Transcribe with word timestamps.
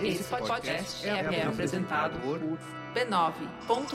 Esse 0.00 0.22
podcast 0.24 1.08
é, 1.08 1.10
é 1.10 1.42
apresentado 1.42 2.20
por 2.20 2.38
b9.com.br. 2.94 3.88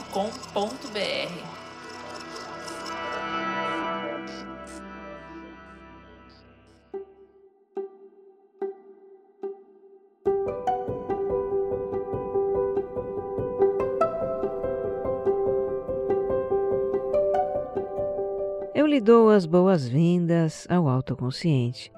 Eu 18.74 18.86
lhe 18.86 19.00
dou 19.00 19.30
as 19.30 19.46
boas-vindas 19.46 20.66
ao 20.68 20.86
Autoconsciente, 20.86 21.90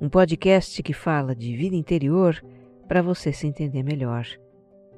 um 0.00 0.08
podcast 0.08 0.82
que 0.82 0.94
fala 0.94 1.36
de 1.36 1.54
vida 1.54 1.76
interior 1.76 2.42
para 2.90 3.02
você 3.02 3.32
se 3.32 3.46
entender 3.46 3.84
melhor. 3.84 4.26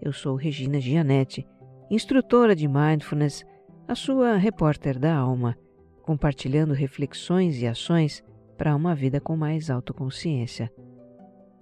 Eu 0.01 0.15
sou 0.15 0.35
Regina 0.35 0.81
Gianetti, 0.81 1.47
instrutora 1.91 2.57
de 2.57 2.67
Mindfulness, 2.67 3.45
a 3.87 3.95
sua 3.95 4.39
repórter 4.39 4.99
da 4.99 5.15
alma, 5.15 5.59
compartilhando 6.01 6.73
reflexões 6.73 7.61
e 7.61 7.67
ações 7.67 8.25
para 8.57 8.75
uma 8.75 8.95
vida 8.95 9.21
com 9.21 9.37
mais 9.37 9.69
autoconsciência. 9.69 10.73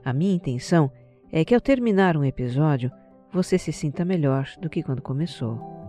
A 0.05 0.13
minha 0.13 0.37
intenção 0.37 0.89
é 1.33 1.45
que 1.45 1.53
ao 1.53 1.61
terminar 1.61 2.17
um 2.17 2.25
episódio, 2.25 2.93
você 3.33 3.59
se 3.59 3.73
sinta 3.73 4.05
melhor 4.05 4.47
do 4.61 4.71
que 4.71 4.85
quando 4.85 5.03
começou. 5.03 5.80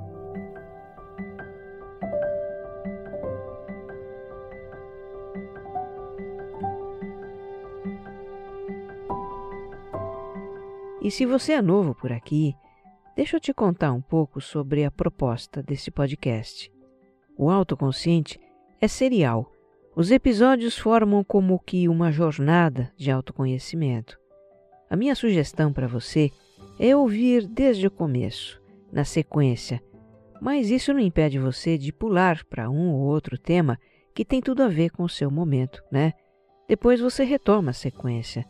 E 11.01 11.09
se 11.09 11.25
você 11.25 11.53
é 11.53 11.61
novo 11.63 11.95
por 11.95 12.11
aqui, 12.11 12.55
deixa 13.15 13.35
eu 13.35 13.39
te 13.39 13.51
contar 13.51 13.91
um 13.91 14.01
pouco 14.01 14.39
sobre 14.39 14.85
a 14.85 14.91
proposta 14.91 15.63
desse 15.63 15.89
podcast. 15.89 16.71
O 17.35 17.49
autoconsciente 17.49 18.39
é 18.79 18.87
serial. 18.87 19.51
Os 19.95 20.11
episódios 20.11 20.77
formam 20.77 21.23
como 21.23 21.57
que 21.57 21.89
uma 21.89 22.11
jornada 22.11 22.93
de 22.95 23.09
autoconhecimento. 23.09 24.15
A 24.87 24.95
minha 24.95 25.15
sugestão 25.15 25.73
para 25.73 25.87
você 25.87 26.29
é 26.79 26.95
ouvir 26.95 27.47
desde 27.47 27.87
o 27.87 27.91
começo, 27.91 28.61
na 28.91 29.03
sequência, 29.03 29.81
mas 30.39 30.69
isso 30.69 30.93
não 30.93 30.99
impede 30.99 31.39
você 31.39 31.79
de 31.79 31.91
pular 31.91 32.45
para 32.45 32.69
um 32.69 32.93
ou 32.93 33.01
outro 33.01 33.39
tema 33.39 33.79
que 34.13 34.23
tem 34.23 34.39
tudo 34.39 34.61
a 34.61 34.67
ver 34.67 34.91
com 34.91 35.03
o 35.03 35.09
seu 35.09 35.31
momento, 35.31 35.83
né? 35.91 36.13
Depois 36.67 36.99
você 36.99 37.23
retoma 37.23 37.71
a 37.71 37.73
sequência. 37.73 38.45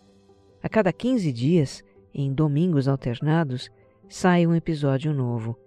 A 0.61 0.67
cada 0.67 0.91
15 0.91 1.31
dias, 1.31 1.83
em 2.13 2.33
domingos 2.33 2.87
alternados, 2.87 3.69
sai 4.09 4.45
um 4.45 4.55
episódio 4.55 5.13
novo. 5.13 5.57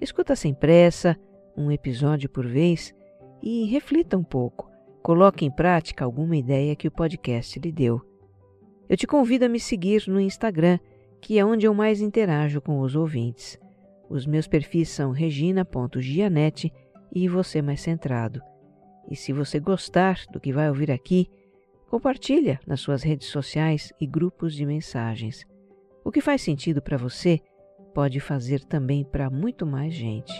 Escuta 0.00 0.34
sem 0.34 0.52
pressa, 0.52 1.16
um 1.56 1.70
episódio 1.70 2.28
por 2.28 2.46
vez, 2.46 2.94
e 3.42 3.64
reflita 3.66 4.16
um 4.16 4.24
pouco. 4.24 4.70
Coloque 5.02 5.44
em 5.44 5.50
prática 5.50 6.04
alguma 6.04 6.36
ideia 6.36 6.74
que 6.74 6.88
o 6.88 6.90
podcast 6.90 7.58
lhe 7.60 7.70
deu. 7.70 8.00
Eu 8.88 8.96
te 8.96 9.06
convido 9.06 9.44
a 9.44 9.48
me 9.48 9.60
seguir 9.60 10.04
no 10.08 10.20
Instagram, 10.20 10.78
que 11.20 11.38
é 11.38 11.44
onde 11.44 11.66
eu 11.66 11.74
mais 11.74 12.00
interajo 12.00 12.60
com 12.60 12.80
os 12.80 12.94
ouvintes. 12.94 13.58
Os 14.08 14.26
meus 14.26 14.46
perfis 14.46 14.88
são 14.88 15.10
regina.gianete 15.10 16.72
e 17.12 17.28
você 17.28 17.62
mais 17.62 17.80
centrado. 17.80 18.40
E 19.08 19.16
se 19.16 19.32
você 19.32 19.58
gostar 19.58 20.20
do 20.32 20.40
que 20.40 20.52
vai 20.52 20.68
ouvir 20.68 20.90
aqui, 20.90 21.28
compartilha 21.88 22.60
nas 22.66 22.80
suas 22.80 23.02
redes 23.02 23.28
sociais 23.28 23.92
e 24.00 24.06
grupos 24.06 24.54
de 24.54 24.66
mensagens. 24.66 25.46
O 26.06 26.12
que 26.12 26.20
faz 26.20 26.40
sentido 26.40 26.80
para 26.80 26.96
você 26.96 27.40
pode 27.92 28.20
fazer 28.20 28.62
também 28.62 29.04
para 29.04 29.28
muito 29.28 29.66
mais 29.66 29.92
gente. 29.92 30.32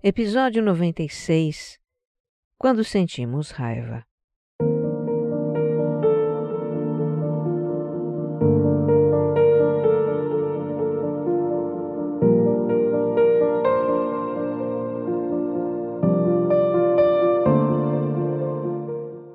Episódio 0.00 0.62
96 0.62 1.80
Quando 2.56 2.84
sentimos 2.84 3.50
raiva. 3.50 4.06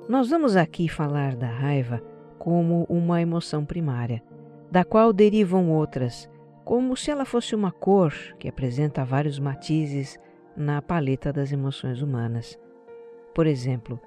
Nós 0.08 0.30
vamos 0.30 0.54
aqui 0.54 0.88
falar 0.88 1.34
da 1.34 1.48
raiva 1.48 2.00
como 2.38 2.84
uma 2.88 3.20
emoção 3.20 3.64
primária, 3.64 4.22
da 4.70 4.84
qual 4.84 5.12
derivam 5.12 5.72
outras, 5.72 6.30
como 6.64 6.96
se 6.96 7.10
ela 7.10 7.24
fosse 7.24 7.56
uma 7.56 7.72
cor 7.72 8.14
que 8.38 8.48
apresenta 8.48 9.04
vários 9.04 9.40
matizes 9.40 10.16
na 10.56 10.80
paleta 10.80 11.32
das 11.32 11.50
emoções 11.50 12.02
humanas. 12.02 12.56
Por 13.34 13.48
exemplo, 13.48 14.00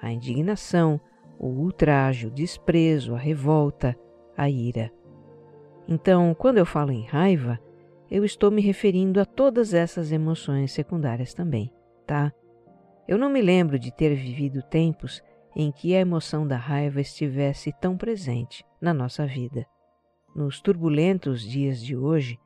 a 0.00 0.12
indignação, 0.12 1.00
o 1.38 1.46
ultraje, 1.46 2.26
o 2.26 2.30
desprezo, 2.30 3.14
a 3.14 3.18
revolta, 3.18 3.96
a 4.36 4.50
ira. 4.50 4.92
Então, 5.88 6.34
quando 6.34 6.58
eu 6.58 6.66
falo 6.66 6.92
em 6.92 7.06
raiva, 7.06 7.58
eu 8.10 8.26
estou 8.26 8.50
me 8.50 8.60
referindo 8.60 9.20
a 9.20 9.24
todas 9.24 9.72
essas 9.72 10.12
emoções 10.12 10.70
secundárias 10.72 11.32
também, 11.32 11.72
tá? 12.06 12.30
Eu 13.08 13.16
não 13.16 13.30
me 13.30 13.40
lembro 13.40 13.78
de 13.78 13.90
ter 13.90 14.14
vivido 14.14 14.62
tempos 14.62 15.22
em 15.58 15.72
que 15.72 15.96
a 15.96 16.00
emoção 16.00 16.46
da 16.46 16.58
raiva 16.58 17.00
estivesse 17.00 17.72
tão 17.80 17.96
presente 17.96 18.62
na 18.78 18.92
nossa 18.92 19.26
vida. 19.26 19.66
Nos 20.34 20.60
turbulentos 20.60 21.40
dias 21.40 21.82
de 21.82 21.96
hoje, 21.96 22.38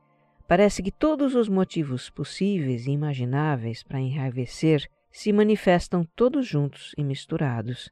parece 0.46 0.80
que 0.80 0.92
todos 0.92 1.34
os 1.34 1.48
motivos 1.48 2.08
possíveis 2.08 2.86
e 2.86 2.92
imagináveis 2.92 3.82
para 3.82 3.98
enraivecer 3.98 4.88
se 5.10 5.32
manifestam 5.32 6.06
todos 6.14 6.46
juntos 6.46 6.94
e 6.96 7.02
misturados. 7.02 7.90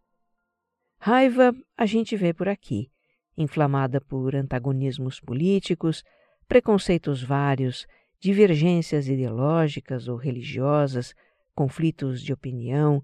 Raiva 1.01 1.53
a 1.77 1.85
gente 1.85 2.17
vê 2.17 2.33
por 2.33 2.49
aqui, 2.49 2.89
inflamada 3.37 4.01
por 4.01 4.37
antagonismos 4.37 5.19
políticos, 5.19 6.05
preconceitos 6.47 7.25
vários, 7.25 7.89
divergências 8.21 9.09
ideológicas 9.09 10.07
ou 10.07 10.17
religiosas, 10.17 11.13
conflitos 11.57 12.23
de 12.23 12.33
opinião, 12.33 13.03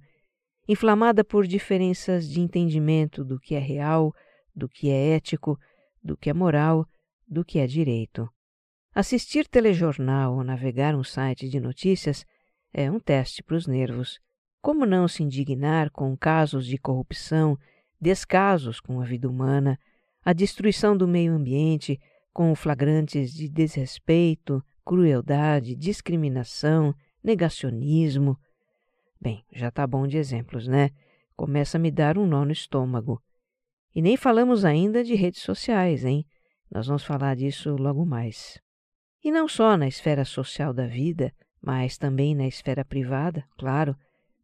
inflamada 0.67 1.25
por 1.25 1.47
diferenças 1.47 2.29
de 2.29 2.41
entendimento 2.41 3.25
do 3.25 3.39
que 3.39 3.55
é 3.55 3.59
real, 3.59 4.15
do 4.55 4.69
que 4.69 4.91
é 4.91 5.15
ético, 5.15 5.59
do 6.03 6.17
que 6.17 6.31
é 6.31 6.35
moral, 6.35 6.87
do 7.27 7.45
que 7.45 7.59
é 7.59 7.67
direito. 7.67 8.29
Assistir 8.95 9.49
telejornal 9.49 10.37
ou 10.37 10.45
navegar 10.45 10.95
um 10.95 11.03
site 11.03 11.49
de 11.49 11.59
notícias 11.59 12.25
é 12.73 12.91
um 12.91 13.01
teste 13.01 13.43
para 13.43 13.57
os 13.57 13.67
nervos. 13.67 14.21
Como 14.63 14.87
não 14.87 15.09
se 15.09 15.23
indignar 15.23 15.91
com 15.91 16.17
casos 16.17 16.67
de 16.67 16.79
corrupção, 16.79 17.59
descasos 18.01 18.81
com 18.81 19.01
a 19.01 19.05
vida 19.05 19.29
humana, 19.29 19.79
a 20.25 20.33
destruição 20.33 20.97
do 20.97 21.07
meio 21.07 21.35
ambiente, 21.35 22.01
com 22.33 22.55
flagrantes 22.55 23.33
de 23.33 23.49
desrespeito, 23.49 24.63
crueldade, 24.85 25.75
discriminação, 25.75 26.95
negacionismo, 27.23 28.39
Bem, 29.25 29.43
já 29.51 29.71
tá 29.71 29.87
bom 29.87 30.07
de 30.07 30.19
exemplos, 30.19 30.69
né? 30.69 30.91
Começa 31.35 31.79
a 31.79 31.81
me 31.81 31.91
dar 31.91 32.19
um 32.19 32.27
nó 32.27 32.45
no 32.45 32.53
estômago. 32.53 33.23
E 33.95 34.03
nem 34.03 34.19
falamos 34.19 34.67
ainda 34.67 35.03
de 35.03 35.15
redes 35.15 35.41
sociais, 35.41 36.05
hein? 36.05 36.27
Nós 36.71 36.89
vamos 36.89 37.05
falar 37.05 37.35
disso 37.35 37.75
logo 37.75 38.05
mais. 38.05 38.61
E 39.25 39.33
não 39.33 39.49
só 39.49 39.79
na 39.79 39.89
esfera 39.89 40.27
social 40.27 40.75
da 40.75 40.87
vida, 40.87 41.33
mas 41.59 41.97
também 41.97 42.35
na 42.35 42.47
esfera 42.47 42.85
privada, 42.85 43.43
claro. 43.57 43.97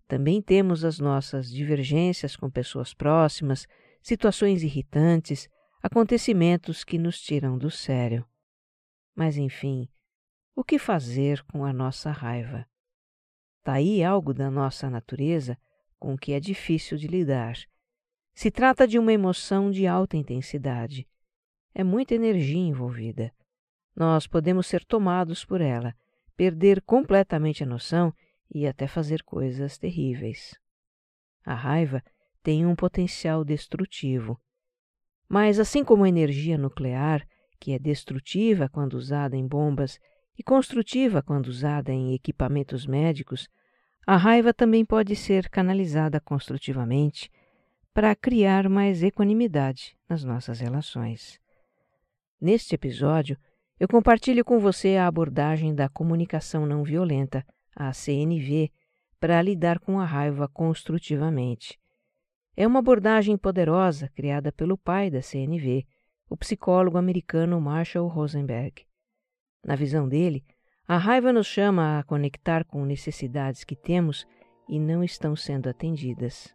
Também 0.08 0.40
temos 0.40 0.82
as 0.82 0.98
nossas 0.98 1.50
divergências 1.50 2.34
com 2.34 2.50
pessoas 2.50 2.94
próximas, 2.94 3.66
situações 4.02 4.62
irritantes, 4.62 5.46
acontecimentos 5.82 6.84
que 6.84 6.96
nos 6.96 7.20
tiram 7.20 7.58
do 7.58 7.70
sério. 7.70 8.24
Mas 9.14 9.36
enfim, 9.36 9.90
o 10.56 10.64
que 10.64 10.78
fazer 10.78 11.42
com 11.42 11.66
a 11.66 11.72
nossa 11.72 12.10
raiva? 12.10 12.69
Está 13.70 13.76
aí 13.78 14.02
algo 14.02 14.34
da 14.34 14.50
nossa 14.50 14.90
natureza 14.90 15.56
com 15.96 16.18
que 16.18 16.32
é 16.32 16.40
difícil 16.40 16.98
de 16.98 17.06
lidar. 17.06 17.54
Se 18.34 18.50
trata 18.50 18.84
de 18.84 18.98
uma 18.98 19.12
emoção 19.12 19.70
de 19.70 19.86
alta 19.86 20.16
intensidade. 20.16 21.06
É 21.72 21.84
muita 21.84 22.16
energia 22.16 22.58
envolvida. 22.58 23.32
Nós 23.94 24.26
podemos 24.26 24.66
ser 24.66 24.84
tomados 24.84 25.44
por 25.44 25.60
ela, 25.60 25.94
perder 26.36 26.82
completamente 26.82 27.62
a 27.62 27.66
noção 27.66 28.12
e 28.52 28.66
até 28.66 28.88
fazer 28.88 29.22
coisas 29.22 29.78
terríveis. 29.78 30.52
A 31.44 31.54
raiva 31.54 32.02
tem 32.42 32.66
um 32.66 32.74
potencial 32.74 33.44
destrutivo. 33.44 34.36
Mas, 35.28 35.60
assim 35.60 35.84
como 35.84 36.02
a 36.02 36.08
energia 36.08 36.58
nuclear, 36.58 37.24
que 37.60 37.70
é 37.70 37.78
destrutiva 37.78 38.68
quando 38.68 38.94
usada 38.94 39.36
em 39.36 39.46
bombas 39.46 39.96
e 40.36 40.42
construtiva 40.42 41.22
quando 41.22 41.46
usada 41.46 41.92
em 41.92 42.14
equipamentos 42.14 42.84
médicos, 42.84 43.48
a 44.06 44.16
raiva 44.16 44.52
também 44.52 44.84
pode 44.84 45.14
ser 45.14 45.48
canalizada 45.48 46.20
construtivamente 46.20 47.30
para 47.92 48.14
criar 48.14 48.68
mais 48.68 49.02
equanimidade 49.02 49.96
nas 50.08 50.24
nossas 50.24 50.60
relações. 50.60 51.40
Neste 52.40 52.74
episódio, 52.74 53.36
eu 53.78 53.88
compartilho 53.88 54.44
com 54.44 54.58
você 54.58 54.96
a 54.96 55.06
abordagem 55.06 55.74
da 55.74 55.88
comunicação 55.88 56.66
não 56.66 56.82
violenta, 56.82 57.44
a 57.74 57.92
CNV, 57.92 58.70
para 59.18 59.40
lidar 59.42 59.78
com 59.78 60.00
a 60.00 60.04
raiva 60.04 60.48
construtivamente. 60.48 61.78
É 62.56 62.66
uma 62.66 62.78
abordagem 62.78 63.36
poderosa 63.36 64.08
criada 64.08 64.50
pelo 64.50 64.76
pai 64.76 65.10
da 65.10 65.22
CNV, 65.22 65.86
o 66.28 66.36
psicólogo 66.36 66.96
americano 66.96 67.60
Marshall 67.60 68.08
Rosenberg. 68.08 68.86
Na 69.64 69.74
visão 69.74 70.08
dele, 70.08 70.44
a 70.90 70.96
raiva 70.96 71.32
nos 71.32 71.46
chama 71.46 72.00
a 72.00 72.02
conectar 72.02 72.64
com 72.64 72.84
necessidades 72.84 73.62
que 73.62 73.76
temos 73.76 74.26
e 74.68 74.76
não 74.76 75.04
estão 75.04 75.36
sendo 75.36 75.68
atendidas. 75.68 76.52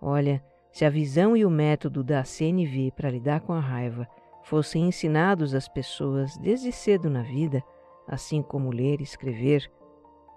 Olha, 0.00 0.40
se 0.70 0.84
a 0.84 0.88
visão 0.88 1.36
e 1.36 1.44
o 1.44 1.50
método 1.50 2.04
da 2.04 2.22
CNV 2.22 2.92
para 2.94 3.10
lidar 3.10 3.40
com 3.40 3.52
a 3.52 3.58
raiva 3.58 4.06
fossem 4.44 4.86
ensinados 4.86 5.52
às 5.52 5.66
pessoas 5.66 6.36
desde 6.38 6.70
cedo 6.70 7.10
na 7.10 7.22
vida, 7.22 7.60
assim 8.06 8.40
como 8.40 8.70
ler 8.70 9.00
e 9.00 9.02
escrever, 9.02 9.68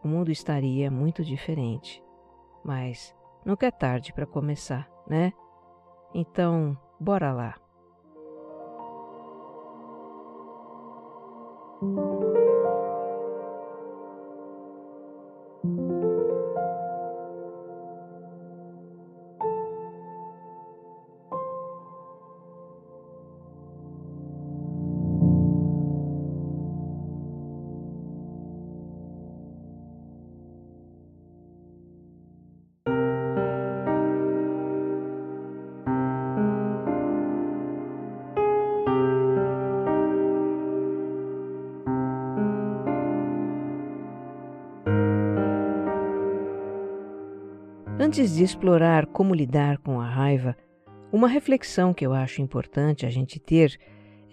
o 0.03 0.07
mundo 0.07 0.31
estaria 0.31 0.89
muito 0.89 1.23
diferente. 1.23 2.03
Mas 2.65 3.15
nunca 3.45 3.67
é 3.67 3.71
tarde 3.71 4.11
para 4.11 4.25
começar, 4.25 4.89
né? 5.07 5.31
Então, 6.15 6.75
bora 6.99 7.31
lá. 7.31 7.55
Antes 48.19 48.35
de 48.35 48.43
explorar 48.43 49.05
como 49.05 49.33
lidar 49.33 49.77
com 49.77 50.01
a 50.01 50.05
raiva, 50.05 50.53
uma 51.09 51.25
reflexão 51.25 51.93
que 51.93 52.05
eu 52.05 52.11
acho 52.11 52.41
importante 52.41 53.05
a 53.05 53.09
gente 53.09 53.39
ter 53.39 53.79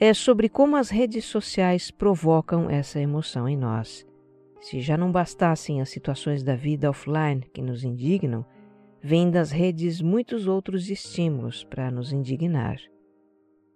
é 0.00 0.12
sobre 0.12 0.48
como 0.48 0.74
as 0.74 0.90
redes 0.90 1.24
sociais 1.24 1.88
provocam 1.88 2.68
essa 2.68 2.98
emoção 2.98 3.48
em 3.48 3.56
nós. 3.56 4.04
Se 4.60 4.80
já 4.80 4.96
não 4.96 5.12
bastassem 5.12 5.80
as 5.80 5.88
situações 5.88 6.42
da 6.42 6.56
vida 6.56 6.90
offline 6.90 7.42
que 7.54 7.62
nos 7.62 7.84
indignam, 7.84 8.44
vêm 9.00 9.30
das 9.30 9.52
redes 9.52 10.02
muitos 10.02 10.48
outros 10.48 10.90
estímulos 10.90 11.62
para 11.62 11.88
nos 11.88 12.12
indignar. 12.12 12.78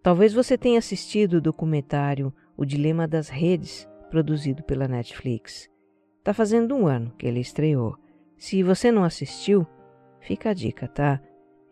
Talvez 0.03 0.35
você 0.35 0.59
tenha 0.59 0.81
assistido 0.81 1.35
o 1.35 1.41
documentário 1.41 2.35
O 2.57 2.65
Dilema 2.65 3.07
das 3.07 3.29
Redes, 3.29 3.89
produzido 4.11 4.65
pela 4.65 4.89
Netflix. 4.89 5.71
Está 6.19 6.35
fazendo 6.35 6.75
um 6.75 6.89
ano 6.89 7.15
que 7.17 7.29
ele 7.29 7.39
estreou. 7.39 7.95
Se 8.37 8.61
você 8.65 8.91
não 8.91 9.05
assistiu, 9.05 9.65
Fica 10.21 10.51
a 10.51 10.55
dica, 10.55 10.87
tá? 10.87 11.21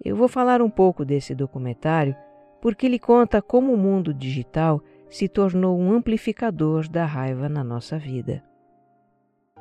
Eu 0.05 0.17
vou 0.17 0.29
falar 0.29 0.63
um 0.63 0.71
pouco 0.71 1.05
desse 1.05 1.35
documentário 1.35 2.17
porque 2.61 2.87
ele 2.87 2.99
conta 2.99 3.41
como 3.41 3.73
o 3.73 3.77
mundo 3.77 4.13
digital 4.13 4.83
se 5.09 5.29
tornou 5.29 5.79
um 5.79 5.93
amplificador 5.93 6.89
da 6.89 7.05
raiva 7.05 7.49
na 7.49 7.63
nossa 7.63 7.99
vida. 7.99 8.43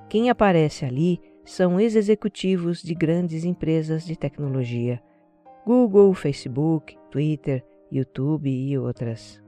Quem 0.09 0.29
aparece 0.29 0.85
ali 0.85 1.19
são 1.43 1.79
ex-executivos 1.79 2.81
de 2.81 2.93
grandes 2.93 3.43
empresas 3.43 4.05
de 4.05 4.15
tecnologia: 4.15 5.01
Google, 5.65 6.13
Facebook, 6.13 6.97
Twitter, 7.11 7.63
YouTube 7.91 8.49
e 8.49 8.77
outras. 8.77 9.41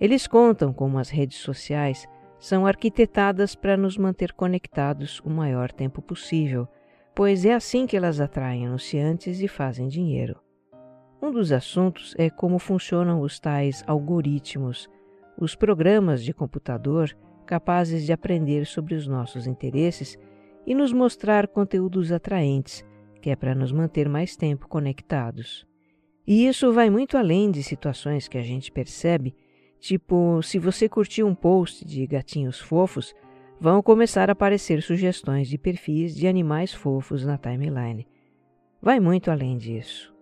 Eles 0.00 0.26
contam 0.26 0.72
como 0.72 0.98
as 0.98 1.08
redes 1.08 1.38
sociais 1.38 2.06
são 2.38 2.66
arquitetadas 2.66 3.54
para 3.54 3.76
nos 3.76 3.96
manter 3.96 4.32
conectados 4.32 5.20
o 5.20 5.30
maior 5.30 5.72
tempo 5.72 6.02
possível 6.02 6.68
pois 7.14 7.44
é 7.44 7.54
assim 7.54 7.86
que 7.86 7.96
elas 7.96 8.20
atraem 8.20 8.66
anunciantes 8.66 9.40
e 9.40 9.46
fazem 9.46 9.88
dinheiro. 9.88 10.40
Um 11.22 11.30
dos 11.30 11.52
assuntos 11.52 12.14
é 12.18 12.28
como 12.28 12.58
funcionam 12.58 13.20
os 13.20 13.38
tais 13.38 13.84
algoritmos, 13.86 14.88
os 15.38 15.54
programas 15.54 16.22
de 16.22 16.34
computador 16.34 17.16
capazes 17.46 18.04
de 18.04 18.12
aprender 18.12 18.66
sobre 18.66 18.94
os 18.94 19.06
nossos 19.06 19.46
interesses 19.46 20.18
e 20.66 20.74
nos 20.74 20.92
mostrar 20.92 21.46
conteúdos 21.46 22.10
atraentes, 22.10 22.84
que 23.20 23.30
é 23.30 23.36
para 23.36 23.54
nos 23.54 23.70
manter 23.70 24.08
mais 24.08 24.36
tempo 24.36 24.68
conectados. 24.68 25.66
E 26.26 26.46
isso 26.46 26.72
vai 26.72 26.88
muito 26.90 27.16
além 27.16 27.50
de 27.50 27.62
situações 27.62 28.28
que 28.28 28.38
a 28.38 28.42
gente 28.42 28.72
percebe, 28.72 29.34
tipo, 29.78 30.42
se 30.42 30.58
você 30.58 30.88
curtiu 30.88 31.26
um 31.26 31.34
post 31.34 31.84
de 31.84 32.06
gatinhos 32.06 32.58
fofos, 32.58 33.14
vão 33.60 33.82
começar 33.82 34.28
a 34.28 34.32
aparecer 34.32 34.82
sugestões 34.82 35.48
de 35.48 35.56
perfis 35.56 36.14
de 36.14 36.26
animais 36.26 36.72
fofos 36.72 37.24
na 37.24 37.38
timeline. 37.38 38.06
Vai 38.80 39.00
muito 39.00 39.30
além 39.30 39.56
disso. 39.56 40.14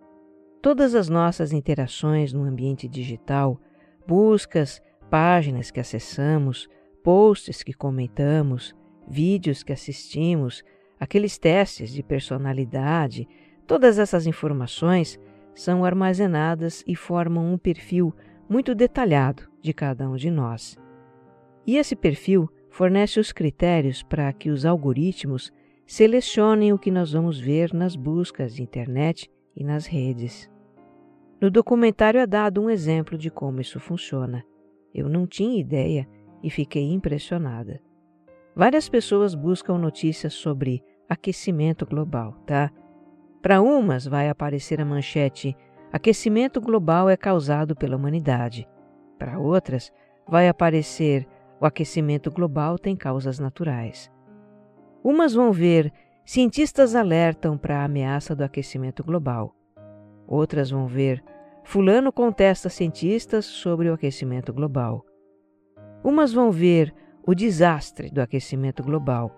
Todas 0.61 0.95
as 0.95 1.09
nossas 1.09 1.51
interações 1.51 2.31
no 2.31 2.43
ambiente 2.43 2.87
digital, 2.87 3.59
buscas, 4.07 4.81
páginas 5.09 5.69
que 5.69 5.79
acessamos, 5.79 6.69
posts 7.03 7.61
que 7.61 7.73
comentamos, 7.73 8.73
vídeos 9.07 9.61
que 9.61 9.73
assistimos, 9.73 10.63
aqueles 10.99 11.37
testes 11.37 11.91
de 11.91 12.01
personalidade, 12.01 13.27
todas 13.67 13.99
essas 13.99 14.25
informações 14.25 15.19
são 15.53 15.83
armazenadas 15.83 16.83
e 16.87 16.95
formam 16.95 17.53
um 17.53 17.57
perfil 17.57 18.15
muito 18.49 18.73
detalhado 18.73 19.43
de 19.61 19.73
cada 19.73 20.09
um 20.09 20.15
de 20.15 20.31
nós. 20.31 20.77
E 21.65 21.77
esse 21.77 21.95
perfil 21.95 22.49
fornece 22.73 23.19
os 23.19 23.31
critérios 23.31 24.01
para 24.01 24.33
que 24.33 24.49
os 24.49 24.65
algoritmos 24.65 25.53
selecionem 25.85 26.73
o 26.73 26.79
que 26.79 26.89
nós 26.89 27.13
vamos 27.13 27.39
ver 27.39 27.71
nas 27.71 27.95
buscas 27.95 28.55
de 28.55 28.63
internet 28.63 29.29
e 29.55 29.63
nas 29.63 29.85
redes. 29.85 30.49
No 31.39 31.51
documentário 31.51 32.19
é 32.19 32.25
dado 32.25 32.59
um 32.59 32.71
exemplo 32.71 33.15
de 33.15 33.29
como 33.29 33.61
isso 33.61 33.79
funciona. 33.79 34.43
Eu 34.91 35.07
não 35.07 35.27
tinha 35.27 35.61
ideia 35.61 36.07
e 36.41 36.49
fiquei 36.49 36.91
impressionada. 36.91 37.79
Várias 38.55 38.89
pessoas 38.89 39.35
buscam 39.35 39.77
notícias 39.77 40.33
sobre 40.33 40.83
aquecimento 41.07 41.85
global, 41.85 42.33
tá? 42.43 42.71
Para 43.39 43.61
umas 43.61 44.07
vai 44.07 44.29
aparecer 44.29 44.81
a 44.81 44.85
manchete 44.85 45.55
Aquecimento 45.91 46.59
global 46.59 47.07
é 47.07 47.15
causado 47.15 47.75
pela 47.75 47.95
humanidade. 47.95 48.67
Para 49.19 49.37
outras 49.37 49.93
vai 50.27 50.47
aparecer 50.47 51.27
o 51.63 51.65
aquecimento 51.65 52.29
global 52.29 52.77
tem 52.77 52.93
causas 52.93 53.39
naturais. 53.39 54.11
Umas 55.01 55.33
vão 55.33 55.49
ver 55.53 55.93
cientistas 56.25 56.93
alertam 56.93 57.57
para 57.57 57.79
a 57.79 57.85
ameaça 57.85 58.35
do 58.35 58.43
aquecimento 58.43 59.01
global. 59.01 59.55
Outras 60.27 60.69
vão 60.69 60.87
ver 60.87 61.23
Fulano 61.63 62.11
contesta 62.11 62.67
cientistas 62.67 63.45
sobre 63.45 63.89
o 63.89 63.93
aquecimento 63.93 64.51
global. 64.51 65.05
Umas 66.03 66.33
vão 66.33 66.51
ver 66.51 66.93
o 67.25 67.33
desastre 67.33 68.11
do 68.11 68.19
aquecimento 68.19 68.83
global. 68.83 69.33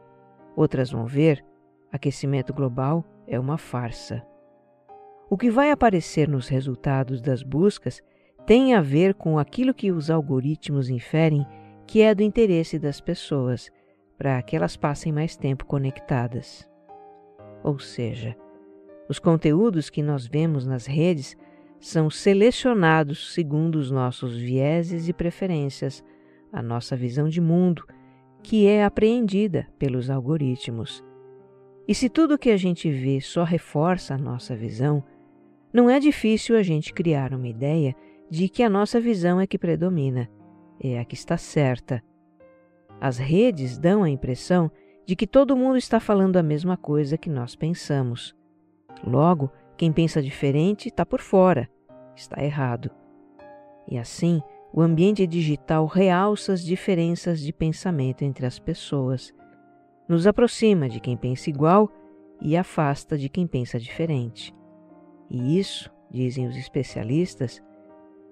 Outras 0.56 0.90
vão 0.90 1.06
ver 1.06 1.46
aquecimento 1.92 2.56
global 2.56 3.06
é 3.28 3.40
uma 3.40 3.60
farsa. 3.60 4.26
O 5.30 5.38
que 5.38 5.52
vai 5.52 5.70
aparecer 5.70 6.28
nos 6.28 6.48
resultados 6.48 7.22
das 7.22 7.44
buscas 7.44 8.02
tem 8.48 8.74
a 8.74 8.82
ver 8.82 9.14
com 9.14 9.38
aquilo 9.38 9.76
que 9.76 9.92
os 9.92 10.10
algoritmos 10.10 10.90
inferem 10.90 11.46
que 11.88 12.02
é 12.02 12.14
do 12.16 12.24
interesse 12.24 12.80
das 12.80 13.00
pessoas, 13.00 13.72
para 14.18 14.42
que 14.42 14.56
elas 14.56 14.76
passem 14.76 15.12
mais 15.12 15.36
tempo 15.36 15.66
conectadas. 15.66 16.68
Ou 17.64 17.80
seja, 17.80 18.36
os 19.10 19.20
conteúdos 19.20 19.90
que 19.90 20.02
nós 20.02 20.26
vemos 20.26 20.66
nas 20.66 20.86
redes 20.86 21.36
são 21.80 22.10
selecionados 22.10 23.34
segundo 23.34 23.76
os 23.76 23.92
nossos 23.92 24.36
vieses 24.36 25.08
e 25.08 25.14
preferências, 25.14 26.04
a 26.52 26.62
nossa 26.62 26.96
visão 26.96 27.28
de 27.28 27.42
mundo, 27.42 27.86
que 28.42 28.68
é 28.68 28.84
apreendida 28.84 29.68
pelos 29.78 30.10
algoritmos. 30.10 31.04
E 31.88 31.94
se 31.94 32.10
tudo 32.10 32.38
que 32.38 32.50
a 32.50 32.58
gente 32.58 32.90
vê 32.90 33.22
só 33.22 33.44
reforça 33.44 34.16
a 34.16 34.18
nossa 34.18 34.56
visão, 34.56 35.04
não 35.72 35.90
é 35.90 36.00
difícil 36.00 36.56
a 36.56 36.64
gente 36.64 36.94
criar 36.94 37.34
uma 37.34 37.48
ideia 37.48 37.94
de 38.30 38.50
que 38.50 38.64
a 38.64 38.70
nossa 38.70 39.00
visão 39.00 39.40
é 39.40 39.46
que 39.46 39.58
predomina 39.58 40.30
é 40.80 41.00
a 41.00 41.06
que 41.06 41.16
está 41.16 41.38
certa. 41.38 42.04
As 43.00 43.18
redes 43.18 43.78
dão 43.78 44.04
a 44.04 44.10
impressão 44.10 44.72
de 45.06 45.16
que 45.16 45.28
todo 45.28 45.56
mundo 45.56 45.78
está 45.78 46.00
falando 46.00 46.38
a 46.38 46.44
mesma 46.44 46.76
coisa 46.78 47.18
que 47.18 47.30
nós 47.30 47.56
pensamos. 47.56 48.36
Logo, 49.04 49.52
Quem 49.78 49.92
pensa 49.92 50.22
diferente 50.22 50.88
está 50.88 51.06
por 51.06 51.20
fora, 51.20 51.70
está 52.16 52.42
errado. 52.42 52.90
E 53.88 53.98
assim, 53.98 54.42
o 54.74 54.82
ambiente 54.82 55.28
digital 55.28 55.86
realça 55.86 56.54
as 56.54 56.64
diferenças 56.64 57.42
de 57.42 57.52
pensamento 57.52 58.24
entre 58.24 58.46
as 58.46 58.58
pessoas, 58.58 59.34
nos 60.08 60.26
aproxima 60.26 60.88
de 60.88 61.00
quem 61.00 61.18
pensa 61.18 61.50
igual 61.50 61.90
e 62.42 62.56
afasta 62.56 63.18
de 63.18 63.28
quem 63.28 63.46
pensa 63.46 63.78
diferente. 63.78 64.56
E 65.30 65.60
isso, 65.60 65.92
dizem 66.10 66.48
os 66.48 66.56
especialistas, 66.56 67.62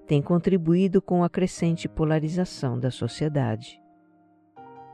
tem 0.07 0.21
contribuído 0.21 1.01
com 1.01 1.23
a 1.23 1.29
crescente 1.29 1.87
polarização 1.87 2.79
da 2.79 2.91
sociedade. 2.91 3.81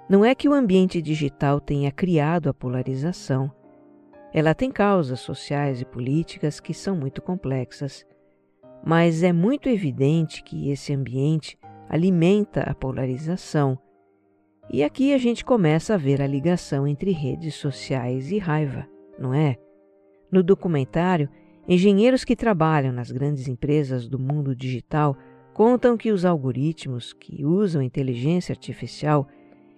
Não 0.09 0.25
é 0.25 0.33
que 0.33 0.49
o 0.49 0.53
ambiente 0.53 1.01
digital 1.01 1.59
tenha 1.59 1.91
criado 1.91 2.49
a 2.49 2.53
polarização. 2.53 3.51
Ela 4.33 4.53
tem 4.53 4.71
causas 4.71 5.19
sociais 5.19 5.81
e 5.81 5.85
políticas 5.85 6.59
que 6.59 6.73
são 6.73 6.95
muito 6.95 7.21
complexas, 7.21 8.05
mas 8.83 9.23
é 9.23 9.33
muito 9.33 9.69
evidente 9.69 10.43
que 10.43 10.71
esse 10.71 10.93
ambiente 10.93 11.57
alimenta 11.87 12.61
a 12.61 12.73
polarização. 12.73 13.77
E 14.71 14.83
aqui 14.83 15.13
a 15.13 15.17
gente 15.17 15.43
começa 15.43 15.95
a 15.95 15.97
ver 15.97 16.21
a 16.21 16.27
ligação 16.27 16.87
entre 16.87 17.11
redes 17.11 17.55
sociais 17.55 18.31
e 18.31 18.37
raiva, 18.37 18.87
não 19.17 19.33
é? 19.33 19.57
No 20.31 20.43
documentário, 20.43 21.27
Engenheiros 21.71 22.25
que 22.25 22.35
trabalham 22.35 22.91
nas 22.91 23.11
grandes 23.11 23.47
empresas 23.47 24.07
do 24.07 24.17
mundo 24.17 24.55
digital 24.55 25.15
contam 25.53 25.95
que 25.95 26.11
os 26.11 26.25
algoritmos 26.25 27.13
que 27.13 27.45
usam 27.45 27.79
inteligência 27.79 28.53
artificial, 28.53 29.27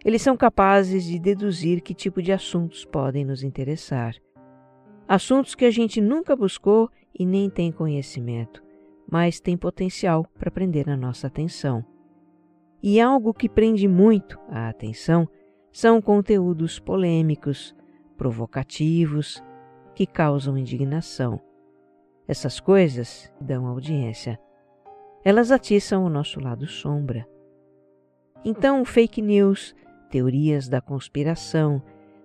eles 0.06 0.22
são 0.22 0.38
capazes 0.38 1.04
de 1.04 1.20
deduzir 1.20 1.82
que 1.82 1.94
tipo 1.94 2.22
de 2.22 2.32
assuntos 2.32 2.86
podem 2.86 3.26
nos 3.26 3.44
interessar. 3.44 4.16
Assuntos 5.06 5.54
que 5.54 5.66
a 5.66 5.70
gente 5.70 6.00
nunca 6.00 6.34
buscou 6.34 6.90
e 7.14 7.26
nem 7.26 7.50
tem 7.50 7.74
conhecimento, 7.74 8.64
mas 9.12 9.42
tem 9.42 9.58
potencial 9.58 10.26
para 10.40 10.50
prender 10.50 10.90
a 10.90 10.96
nossa 10.96 11.28
atenção. 11.28 11.84
E 12.82 13.02
algo 13.02 13.34
que 13.34 13.50
prende 13.50 13.86
muito 13.86 14.40
a 14.48 14.70
atenção 14.70 15.28
são 15.74 16.02
conteúdos 16.02 16.80
polêmicos, 16.80 17.76
provocativos, 18.16 19.44
que 19.94 20.06
causam 20.06 20.58
indignação. 20.58 21.51
Essas 22.32 22.62
coisas 22.62 23.30
dão 23.42 23.68
audiência. 23.68 24.40
Elas 25.22 25.52
atiçam 25.52 26.06
o 26.06 26.10
nosso 26.10 26.40
lado 26.40 26.66
sombra. 26.66 27.28
Então, 28.46 28.86
fake 28.86 29.22
news, 29.22 29.76
teorias 30.10 30.70
da 30.70 30.80
conspiração, 30.80 31.84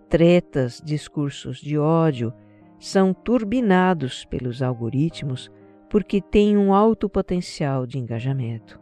tretas, 0.09 0.81
discursos 0.81 1.59
de 1.59 1.77
ódio 1.77 2.33
são 2.79 3.13
turbinados 3.13 4.25
pelos 4.25 4.63
algoritmos 4.63 5.51
porque 5.91 6.21
têm 6.21 6.57
um 6.57 6.73
alto 6.73 7.09
potencial 7.09 7.85
de 7.85 7.99
engajamento. 7.99 8.81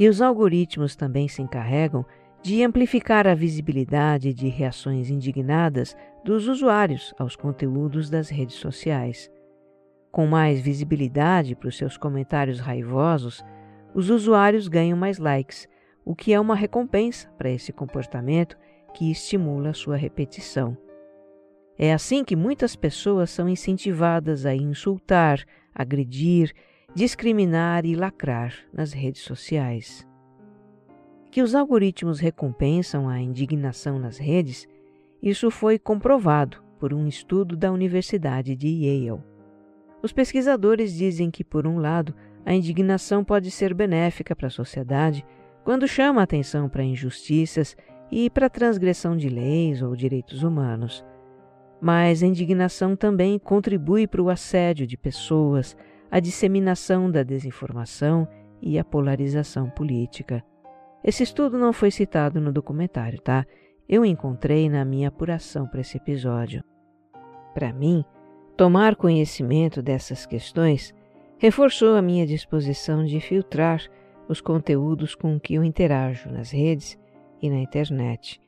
E 0.00 0.08
os 0.08 0.20
algoritmos 0.20 0.96
também 0.96 1.28
se 1.28 1.42
encarregam 1.42 2.04
de 2.42 2.64
amplificar 2.64 3.28
a 3.28 3.36
visibilidade 3.36 4.34
de 4.34 4.48
reações 4.48 5.10
indignadas 5.10 5.96
dos 6.24 6.48
usuários 6.48 7.14
aos 7.20 7.36
conteúdos 7.36 8.10
das 8.10 8.28
redes 8.28 8.56
sociais. 8.56 9.30
Com 10.14 10.28
mais 10.28 10.60
visibilidade 10.60 11.56
para 11.56 11.66
os 11.66 11.76
seus 11.76 11.96
comentários 11.96 12.60
raivosos, 12.60 13.44
os 13.92 14.10
usuários 14.10 14.68
ganham 14.68 14.96
mais 14.96 15.18
likes, 15.18 15.68
o 16.04 16.14
que 16.14 16.32
é 16.32 16.38
uma 16.38 16.54
recompensa 16.54 17.28
para 17.36 17.50
esse 17.50 17.72
comportamento 17.72 18.56
que 18.94 19.10
estimula 19.10 19.70
a 19.70 19.74
sua 19.74 19.96
repetição. 19.96 20.78
É 21.76 21.92
assim 21.92 22.22
que 22.22 22.36
muitas 22.36 22.76
pessoas 22.76 23.28
são 23.30 23.48
incentivadas 23.48 24.46
a 24.46 24.54
insultar, 24.54 25.44
agredir, 25.74 26.52
discriminar 26.94 27.84
e 27.84 27.96
lacrar 27.96 28.54
nas 28.72 28.92
redes 28.92 29.22
sociais. 29.22 30.06
Que 31.32 31.42
os 31.42 31.56
algoritmos 31.56 32.20
recompensam 32.20 33.08
a 33.08 33.20
indignação 33.20 33.98
nas 33.98 34.16
redes, 34.16 34.68
isso 35.20 35.50
foi 35.50 35.76
comprovado 35.76 36.62
por 36.78 36.94
um 36.94 37.08
estudo 37.08 37.56
da 37.56 37.72
Universidade 37.72 38.54
de 38.54 38.68
Yale. 38.68 39.33
Os 40.04 40.12
pesquisadores 40.12 40.92
dizem 40.92 41.30
que, 41.30 41.42
por 41.42 41.66
um 41.66 41.78
lado, 41.78 42.14
a 42.44 42.52
indignação 42.52 43.24
pode 43.24 43.50
ser 43.50 43.72
benéfica 43.72 44.36
para 44.36 44.48
a 44.48 44.50
sociedade 44.50 45.24
quando 45.64 45.88
chama 45.88 46.20
a 46.20 46.24
atenção 46.24 46.68
para 46.68 46.84
injustiças 46.84 47.74
e 48.12 48.28
para 48.28 48.44
a 48.44 48.50
transgressão 48.50 49.16
de 49.16 49.30
leis 49.30 49.80
ou 49.80 49.96
direitos 49.96 50.42
humanos. 50.42 51.02
Mas 51.80 52.22
a 52.22 52.26
indignação 52.26 52.94
também 52.94 53.38
contribui 53.38 54.06
para 54.06 54.20
o 54.20 54.28
assédio 54.28 54.86
de 54.86 54.98
pessoas, 54.98 55.74
a 56.10 56.20
disseminação 56.20 57.10
da 57.10 57.22
desinformação 57.22 58.28
e 58.60 58.78
a 58.78 58.84
polarização 58.84 59.70
política. 59.70 60.44
Esse 61.02 61.22
estudo 61.22 61.56
não 61.56 61.72
foi 61.72 61.90
citado 61.90 62.42
no 62.42 62.52
documentário, 62.52 63.22
tá? 63.22 63.46
Eu 63.88 64.04
encontrei 64.04 64.68
na 64.68 64.84
minha 64.84 65.08
apuração 65.08 65.66
para 65.66 65.80
esse 65.80 65.96
episódio. 65.96 66.62
Para 67.54 67.72
mim, 67.72 68.04
Tomar 68.56 68.94
conhecimento 68.94 69.82
dessas 69.82 70.24
questões 70.24 70.94
reforçou 71.38 71.96
a 71.96 72.02
minha 72.02 72.24
disposição 72.24 73.04
de 73.04 73.18
filtrar 73.18 73.82
os 74.28 74.40
conteúdos 74.40 75.16
com 75.16 75.40
que 75.40 75.54
eu 75.54 75.64
interajo 75.64 76.30
nas 76.30 76.52
redes 76.52 76.96
e 77.42 77.50
na 77.50 77.58
internet. 77.58 78.40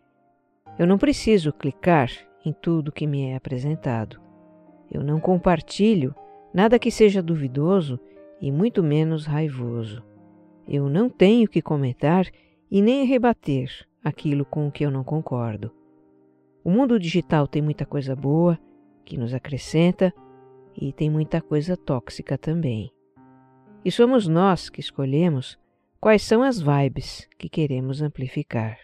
Eu 0.78 0.86
não 0.86 0.96
preciso 0.96 1.52
clicar 1.52 2.08
em 2.44 2.52
tudo 2.52 2.92
que 2.92 3.04
me 3.04 3.30
é 3.30 3.34
apresentado. 3.34 4.20
Eu 4.88 5.02
não 5.02 5.18
compartilho 5.18 6.14
nada 6.54 6.78
que 6.78 6.90
seja 6.90 7.20
duvidoso 7.20 7.98
e 8.40 8.52
muito 8.52 8.84
menos 8.84 9.26
raivoso. 9.26 10.04
Eu 10.68 10.88
não 10.88 11.08
tenho 11.08 11.48
que 11.48 11.60
comentar 11.60 12.26
e 12.70 12.80
nem 12.80 13.04
rebater 13.04 13.84
aquilo 14.04 14.44
com 14.44 14.68
o 14.68 14.70
que 14.70 14.86
eu 14.86 14.90
não 14.90 15.02
concordo. 15.02 15.72
O 16.62 16.70
mundo 16.70 16.96
digital 16.96 17.48
tem 17.48 17.60
muita 17.60 17.84
coisa 17.84 18.14
boa 18.14 18.56
que 19.06 19.16
nos 19.16 19.32
acrescenta 19.32 20.12
e 20.76 20.92
tem 20.92 21.08
muita 21.08 21.40
coisa 21.40 21.76
tóxica 21.76 22.36
também. 22.36 22.92
E 23.84 23.90
somos 23.90 24.26
nós 24.26 24.68
que 24.68 24.80
escolhemos 24.80 25.56
quais 26.00 26.22
são 26.22 26.42
as 26.42 26.60
vibes 26.60 27.26
que 27.38 27.48
queremos 27.48 28.02
amplificar. 28.02 28.78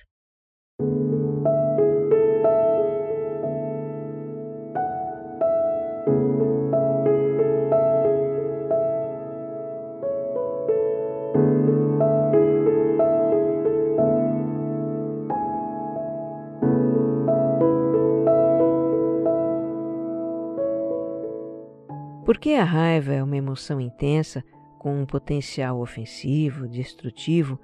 A 22.62 22.64
raiva 22.64 23.12
é 23.12 23.20
uma 23.20 23.36
emoção 23.36 23.80
intensa 23.80 24.44
com 24.78 25.02
um 25.02 25.04
potencial 25.04 25.80
ofensivo, 25.80 26.68
destrutivo, 26.68 27.58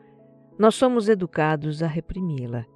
nós 0.59 0.75
somos 0.75 1.09
educados 1.09 1.85
a 1.85 1.87
reprimi-la. 1.87 2.67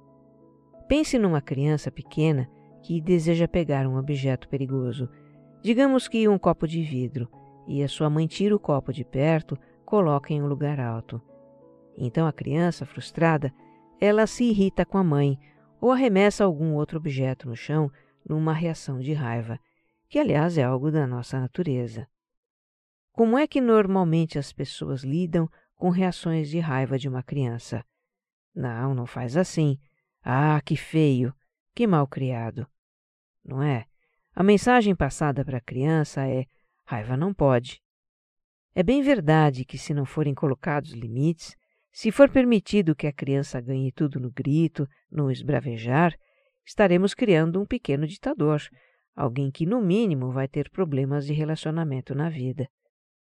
Pense 0.87 1.19
numa 1.19 1.41
criança 1.41 1.91
pequena 1.91 2.49
que 2.81 3.01
deseja 3.01 3.45
pegar 3.45 3.85
um 3.85 3.97
objeto 3.97 4.47
perigoso, 4.47 5.09
digamos 5.61 6.07
que 6.07 6.25
um 6.29 6.37
copo 6.37 6.65
de 6.65 6.81
vidro, 6.81 7.27
e 7.67 7.83
a 7.83 7.89
sua 7.89 8.09
mãe 8.09 8.25
tira 8.25 8.55
o 8.55 8.59
copo 8.59 8.93
de 8.93 9.03
perto, 9.03 9.57
coloca 9.85 10.33
em 10.33 10.41
um 10.41 10.47
lugar 10.47 10.79
alto. 10.79 11.21
Então 11.97 12.25
a 12.25 12.31
criança, 12.31 12.85
frustrada, 12.85 13.53
ela 13.99 14.25
se 14.25 14.45
irrita 14.45 14.85
com 14.85 14.97
a 14.97 15.03
mãe 15.03 15.37
ou 15.81 15.91
arremessa 15.91 16.45
algum 16.45 16.73
outro 16.73 16.97
objeto 16.97 17.49
no 17.49 17.55
chão 17.55 17.91
numa 18.25 18.53
reação 18.53 19.01
de 19.01 19.11
raiva 19.11 19.59
que 20.13 20.19
aliás 20.19 20.59
é 20.59 20.63
algo 20.63 20.91
da 20.91 21.07
nossa 21.07 21.39
natureza. 21.39 22.07
Como 23.13 23.37
é 23.37 23.45
que 23.45 23.61
normalmente 23.61 24.39
as 24.39 24.51
pessoas 24.51 25.03
lidam 25.03 25.47
com 25.75 25.91
reações 25.91 26.49
de 26.49 26.59
raiva 26.59 26.97
de 26.97 27.07
uma 27.07 27.21
criança? 27.21 27.85
Não, 28.55 28.95
não 28.95 29.05
faz 29.05 29.37
assim. 29.37 29.77
Ah, 30.23 30.59
que 30.65 30.75
feio, 30.75 31.31
que 31.75 31.85
mal 31.85 32.07
criado. 32.07 32.65
Não 33.45 33.61
é? 33.61 33.85
A 34.33 34.41
mensagem 34.41 34.95
passada 34.95 35.45
para 35.45 35.59
a 35.59 35.61
criança 35.61 36.27
é: 36.27 36.47
raiva 36.87 37.15
não 37.15 37.35
pode. 37.35 37.79
É 38.73 38.81
bem 38.81 39.03
verdade 39.03 39.63
que, 39.63 39.77
se 39.77 39.93
não 39.93 40.07
forem 40.07 40.33
colocados 40.33 40.93
limites, 40.93 41.55
se 41.91 42.11
for 42.11 42.31
permitido 42.31 42.95
que 42.95 43.05
a 43.05 43.13
criança 43.13 43.61
ganhe 43.61 43.91
tudo 43.91 44.19
no 44.19 44.31
grito, 44.31 44.89
no 45.11 45.29
esbravejar, 45.29 46.17
estaremos 46.65 47.13
criando 47.13 47.61
um 47.61 47.65
pequeno 47.65 48.07
ditador, 48.07 48.63
alguém 49.15 49.51
que, 49.51 49.67
no 49.67 49.79
mínimo, 49.79 50.31
vai 50.31 50.47
ter 50.47 50.71
problemas 50.71 51.27
de 51.27 51.33
relacionamento 51.33 52.15
na 52.15 52.27
vida. 52.27 52.67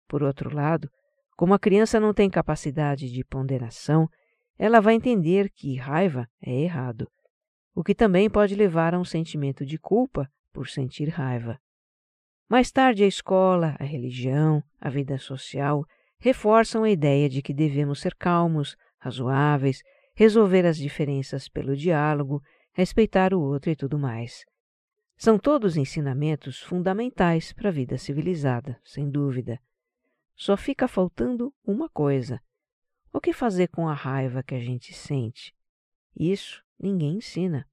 Por 0.07 0.23
outro 0.23 0.53
lado, 0.53 0.89
como 1.35 1.53
a 1.53 1.59
criança 1.59 1.99
não 1.99 2.13
tem 2.13 2.29
capacidade 2.29 3.11
de 3.11 3.23
ponderação, 3.23 4.09
ela 4.57 4.79
vai 4.79 4.95
entender 4.95 5.51
que 5.51 5.75
raiva 5.75 6.27
é 6.41 6.51
errado, 6.61 7.07
o 7.75 7.83
que 7.83 7.93
também 7.93 8.29
pode 8.29 8.55
levar 8.55 8.95
a 8.95 8.99
um 8.99 9.05
sentimento 9.05 9.65
de 9.65 9.77
culpa 9.77 10.27
por 10.51 10.67
sentir 10.67 11.09
raiva. 11.09 11.59
Mais 12.49 12.71
tarde, 12.71 13.03
a 13.03 13.07
escola, 13.07 13.75
a 13.79 13.83
religião, 13.83 14.63
a 14.79 14.89
vida 14.89 15.17
social 15.19 15.83
reforçam 16.19 16.83
a 16.83 16.89
ideia 16.89 17.29
de 17.29 17.41
que 17.41 17.53
devemos 17.53 17.99
ser 17.99 18.15
calmos, 18.15 18.75
razoáveis, 18.97 19.83
resolver 20.15 20.65
as 20.65 20.77
diferenças 20.77 21.47
pelo 21.47 21.75
diálogo, 21.75 22.41
respeitar 22.73 23.33
o 23.33 23.41
outro 23.41 23.69
e 23.69 23.75
tudo 23.75 23.99
mais. 23.99 24.43
São 25.15 25.37
todos 25.37 25.77
ensinamentos 25.77 26.61
fundamentais 26.61 27.53
para 27.53 27.69
a 27.69 27.71
vida 27.71 27.97
civilizada, 27.97 28.79
sem 28.83 29.09
dúvida. 29.09 29.59
Só 30.37 30.55
fica 30.55 30.87
faltando 30.87 31.51
uma 31.65 31.89
coisa: 31.89 32.39
o 33.11 33.19
que 33.19 33.33
fazer 33.33 33.69
com 33.69 33.89
a 33.89 33.93
raiva 33.93 34.43
que 34.43 34.53
a 34.53 34.59
gente 34.59 34.93
sente? 34.93 35.53
Isso 36.15 36.63
ninguém 36.79 37.17
ensina. 37.17 37.67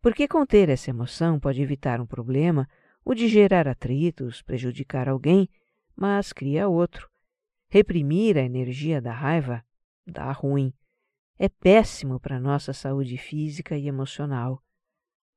Porque 0.00 0.28
conter 0.28 0.68
essa 0.68 0.90
emoção 0.90 1.40
pode 1.40 1.60
evitar 1.60 2.00
um 2.00 2.06
problema, 2.06 2.68
o 3.04 3.14
de 3.14 3.26
gerar 3.26 3.66
atritos, 3.66 4.42
prejudicar 4.42 5.08
alguém, 5.08 5.48
mas 5.96 6.32
cria 6.32 6.68
outro. 6.68 7.10
Reprimir 7.68 8.38
a 8.38 8.42
energia 8.42 9.00
da 9.00 9.12
raiva 9.12 9.64
dá 10.06 10.30
ruim. 10.30 10.72
É 11.36 11.48
péssimo 11.48 12.20
para 12.20 12.38
nossa 12.38 12.72
saúde 12.72 13.18
física 13.18 13.76
e 13.76 13.88
emocional. 13.88 14.62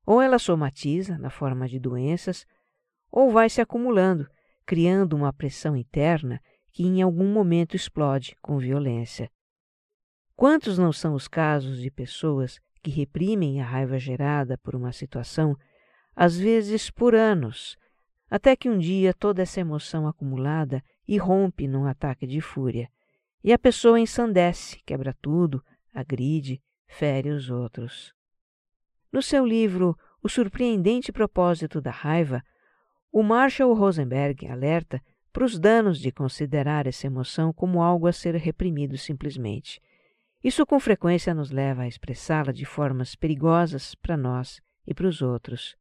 Ou 0.05 0.21
ela 0.21 0.37
somatiza 0.37 1.17
na 1.17 1.31
forma 1.31 1.67
de 1.67 1.79
doenças, 1.79 2.45
ou 3.09 3.31
vai 3.31 3.49
se 3.49 3.61
acumulando, 3.61 4.29
criando 4.65 5.15
uma 5.15 5.31
pressão 5.31 5.75
interna 5.75 6.41
que 6.71 6.83
em 6.83 7.01
algum 7.01 7.31
momento 7.31 7.75
explode 7.75 8.35
com 8.41 8.57
violência. 8.57 9.29
Quantos 10.35 10.77
não 10.77 10.91
são 10.91 11.13
os 11.13 11.27
casos 11.27 11.79
de 11.79 11.89
pessoas 11.89 12.59
que 12.83 12.91
reprimem 12.91 13.61
a 13.61 13.65
raiva 13.65 13.97
gerada 13.97 14.57
por 14.57 14.75
uma 14.75 14.91
situação, 14.91 15.55
às 16.15 16.37
vezes 16.37 16.89
por 16.89 17.15
anos, 17.15 17.77
até 18.29 18.55
que 18.55 18.69
um 18.69 18.77
dia 18.77 19.13
toda 19.13 19.41
essa 19.41 19.61
emoção 19.61 20.07
acumulada 20.07 20.83
irrompe 21.07 21.67
num 21.67 21.85
ataque 21.85 22.27
de 22.27 22.41
fúria, 22.41 22.89
e 23.43 23.53
a 23.53 23.59
pessoa 23.59 23.99
ensandece, 23.99 24.81
quebra 24.85 25.15
tudo, 25.21 25.63
agride, 25.93 26.61
fere 26.87 27.29
os 27.29 27.49
outros. 27.49 28.13
No 29.11 29.21
seu 29.21 29.45
livro 29.45 29.97
O 30.21 30.27
Surpreendente 30.27 31.11
Propósito 31.11 31.79
da 31.79 31.91
Raiva, 31.91 32.43
o 33.15 33.23
Marshall 33.23 33.73
Rosenberg 33.73 34.45
alerta 34.45 35.01
para 35.31 35.45
os 35.45 35.57
danos 35.57 36.01
de 36.01 36.11
considerar 36.11 36.85
essa 36.85 37.07
emoção 37.07 37.53
como 37.53 37.81
algo 37.81 38.07
a 38.07 38.11
ser 38.11 38.35
reprimido 38.35 38.97
simplesmente. 38.97 39.81
Isso 40.43 40.65
com 40.65 40.77
frequência 40.81 41.33
nos 41.33 41.49
leva 41.49 41.83
a 41.83 41.87
expressá-la 41.87 42.51
de 42.51 42.65
formas 42.65 43.15
perigosas 43.15 43.95
para 43.95 44.17
nós 44.17 44.59
e 44.85 44.93
para 44.93 45.07
os 45.07 45.21
outros. 45.21 45.77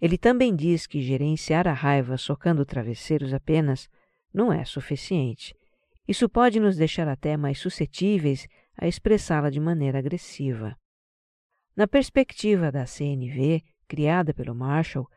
Ele 0.00 0.16
também 0.16 0.54
diz 0.54 0.86
que 0.86 1.02
gerenciar 1.02 1.66
a 1.66 1.72
raiva 1.72 2.16
socando 2.16 2.64
travesseiros 2.64 3.34
apenas 3.34 3.88
não 4.32 4.52
é 4.52 4.64
suficiente. 4.64 5.56
Isso 6.06 6.28
pode 6.28 6.60
nos 6.60 6.76
deixar 6.76 7.08
até 7.08 7.36
mais 7.36 7.58
suscetíveis 7.58 8.46
a 8.76 8.86
expressá-la 8.86 9.50
de 9.50 9.58
maneira 9.58 9.98
agressiva. 9.98 10.76
Na 11.74 11.88
perspectiva 11.88 12.70
da 12.70 12.86
CNV, 12.86 13.60
criada 13.88 14.32
pelo 14.32 14.54
Marshall, 14.54 15.08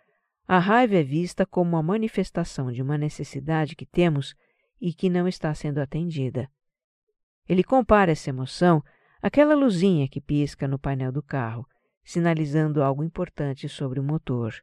a 0.48 0.60
raiva 0.60 0.96
é 0.96 1.04
vista 1.04 1.46
como 1.46 1.72
uma 1.72 1.84
manifestação 1.84 2.72
de 2.72 2.82
uma 2.82 2.98
necessidade 2.98 3.76
que 3.76 3.86
temos 3.86 4.34
e 4.80 4.94
que 4.94 5.10
não 5.10 5.28
está 5.28 5.54
sendo 5.54 5.80
atendida. 5.80 6.50
Ele 7.50 7.64
compara 7.64 8.14
essa 8.14 8.30
emoção 8.30 8.82
àquela 9.22 9.56
luzinha 9.56 10.08
que 10.08 10.22
pisca 10.22 10.68
no 10.68 10.80
painel 10.80 11.12
do 11.12 11.22
carro, 11.22 11.68
sinalizando 12.04 12.82
algo 12.82 13.04
importante 13.04 13.68
sobre 13.68 14.00
o 14.00 14.04
motor. 14.04 14.56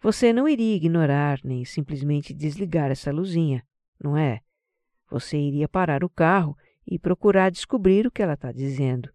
Você 0.00 0.32
não 0.32 0.48
iria 0.48 0.76
ignorar 0.76 1.40
nem 1.42 1.64
simplesmente 1.64 2.32
desligar 2.32 2.90
essa 2.90 3.10
luzinha, 3.10 3.66
não 4.00 4.16
é? 4.16 4.40
Você 5.10 5.36
iria 5.36 5.68
parar 5.68 6.04
o 6.04 6.08
carro 6.08 6.56
e 6.86 7.00
procurar 7.00 7.50
descobrir 7.50 8.06
o 8.06 8.10
que 8.12 8.22
ela 8.22 8.34
está 8.34 8.52
dizendo, 8.52 9.10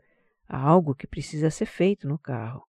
algo 0.46 0.94
que 0.94 1.08
precisa 1.08 1.50
ser 1.50 1.68
feito 1.68 2.06
no 2.06 2.20
carro. 2.20 2.68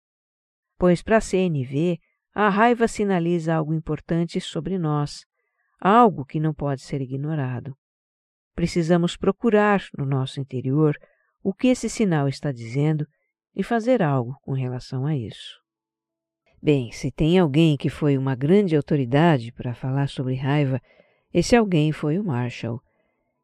Pois 0.78 1.02
para 1.02 1.18
a 1.18 1.22
CNV, 1.22 2.00
a 2.40 2.50
raiva 2.50 2.88
sinaliza 2.88 3.56
algo 3.56 3.74
importante 3.74 4.40
sobre 4.40 4.78
nós, 4.78 5.26
algo 5.82 6.24
que 6.24 6.40
não 6.40 6.54
pode 6.54 6.84
ser 6.84 7.02
ignorado. 7.02 7.76
Precisamos 8.54 9.18
procurar 9.18 9.84
no 9.98 10.06
nosso 10.06 10.40
interior 10.40 10.96
o 11.44 11.52
que 11.52 11.70
esse 11.70 11.90
sinal 11.90 12.28
está 12.28 12.52
dizendo 12.52 13.08
e 13.56 13.64
fazer 13.64 14.04
algo 14.04 14.38
com 14.44 14.52
relação 14.52 15.08
a 15.08 15.18
isso. 15.18 15.60
Bem, 16.62 16.92
se 16.92 17.10
tem 17.10 17.40
alguém 17.40 17.76
que 17.76 17.90
foi 17.90 18.16
uma 18.16 18.36
grande 18.36 18.76
autoridade 18.76 19.52
para 19.52 19.74
falar 19.74 20.08
sobre 20.08 20.36
raiva, 20.36 20.80
esse 21.34 21.56
alguém 21.56 21.92
foi 21.92 22.20
o 22.20 22.24
Marshall. 22.24 22.80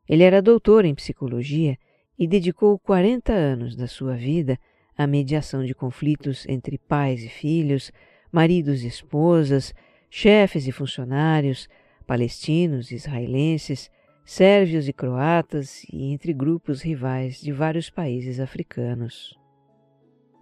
Ele 0.08 0.22
era 0.22 0.40
doutor 0.40 0.86
em 0.86 0.94
psicologia 0.94 1.80
e 2.16 2.28
dedicou 2.28 2.78
40 2.78 3.34
anos 3.34 3.76
da 3.76 3.88
sua 3.88 4.16
vida 4.16 4.56
à 4.96 5.08
mediação 5.08 5.66
de 5.66 5.74
conflitos 5.74 6.46
entre 6.48 6.78
pais 6.78 7.24
e 7.24 7.30
filhos, 7.30 7.92
maridos 8.34 8.84
e 8.84 8.88
esposas, 8.88 9.76
chefes 10.10 10.68
e 10.68 10.72
funcionários, 10.72 11.70
palestinos 12.08 12.92
e 12.92 12.96
israelenses, 12.96 13.92
sérvios 14.26 14.88
e 14.88 14.94
croatas 14.94 15.84
e 15.94 16.12
entre 16.12 16.34
grupos 16.34 16.82
rivais 16.82 17.40
de 17.40 17.52
vários 17.52 17.92
países 17.92 18.40
africanos. 18.40 19.38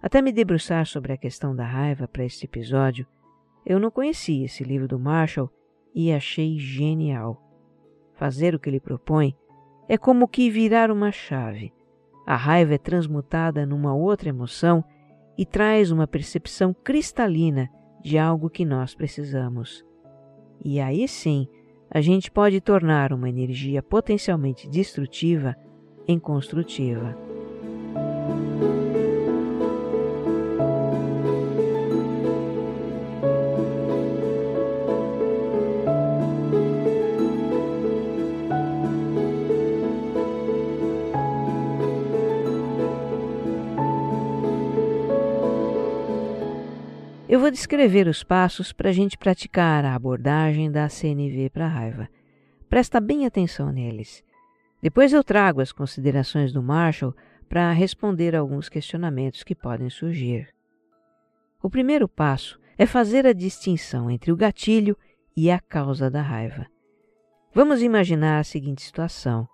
Até 0.02 0.22
me 0.22 0.32
debruçar 0.32 0.86
sobre 0.86 1.12
a 1.12 1.18
questão 1.18 1.54
da 1.54 1.66
raiva 1.66 2.08
para 2.08 2.24
este 2.24 2.46
episódio, 2.46 3.06
eu 3.64 3.78
não 3.78 3.90
conhecia 3.90 4.46
esse 4.46 4.64
livro 4.64 4.88
do 4.88 4.98
Marshall 4.98 5.50
e 5.94 6.10
achei 6.10 6.58
genial. 6.58 7.40
Fazer 8.14 8.54
o 8.54 8.58
que 8.58 8.70
ele 8.70 8.80
propõe 8.80 9.36
é 9.86 9.98
como 9.98 10.26
que 10.26 10.50
virar 10.50 10.90
uma 10.90 11.12
chave. 11.12 11.72
A 12.26 12.36
raiva 12.36 12.74
é 12.74 12.78
transmutada 12.78 13.66
numa 13.66 13.94
outra 13.94 14.30
emoção 14.30 14.82
e 15.36 15.44
traz 15.44 15.90
uma 15.90 16.06
percepção 16.06 16.72
cristalina 16.72 17.70
de 18.02 18.18
algo 18.18 18.50
que 18.50 18.64
nós 18.64 18.94
precisamos. 18.94 19.84
E 20.64 20.80
aí 20.80 21.06
sim, 21.08 21.48
a 21.90 22.00
gente 22.00 22.30
pode 22.30 22.60
tornar 22.60 23.12
uma 23.12 23.28
energia 23.28 23.82
potencialmente 23.82 24.68
destrutiva 24.68 25.56
em 26.06 26.18
construtiva. 26.18 27.31
Eu 47.32 47.40
vou 47.40 47.50
descrever 47.50 48.08
os 48.08 48.22
passos 48.22 48.74
para 48.74 48.90
a 48.90 48.92
gente 48.92 49.16
praticar 49.16 49.86
a 49.86 49.94
abordagem 49.94 50.70
da 50.70 50.86
CNV 50.86 51.48
para 51.48 51.64
a 51.64 51.68
raiva. 51.68 52.06
Presta 52.68 53.00
bem 53.00 53.24
atenção 53.24 53.72
neles. 53.72 54.22
Depois 54.82 55.14
eu 55.14 55.24
trago 55.24 55.62
as 55.62 55.72
considerações 55.72 56.52
do 56.52 56.62
Marshall 56.62 57.16
para 57.48 57.72
responder 57.72 58.36
alguns 58.36 58.68
questionamentos 58.68 59.42
que 59.42 59.54
podem 59.54 59.88
surgir. 59.88 60.52
O 61.62 61.70
primeiro 61.70 62.06
passo 62.06 62.60
é 62.76 62.84
fazer 62.84 63.26
a 63.26 63.32
distinção 63.32 64.10
entre 64.10 64.30
o 64.30 64.36
gatilho 64.36 64.94
e 65.34 65.50
a 65.50 65.58
causa 65.58 66.10
da 66.10 66.20
raiva. 66.20 66.66
Vamos 67.54 67.82
imaginar 67.82 68.40
a 68.40 68.44
seguinte 68.44 68.82
situação: 68.82 69.48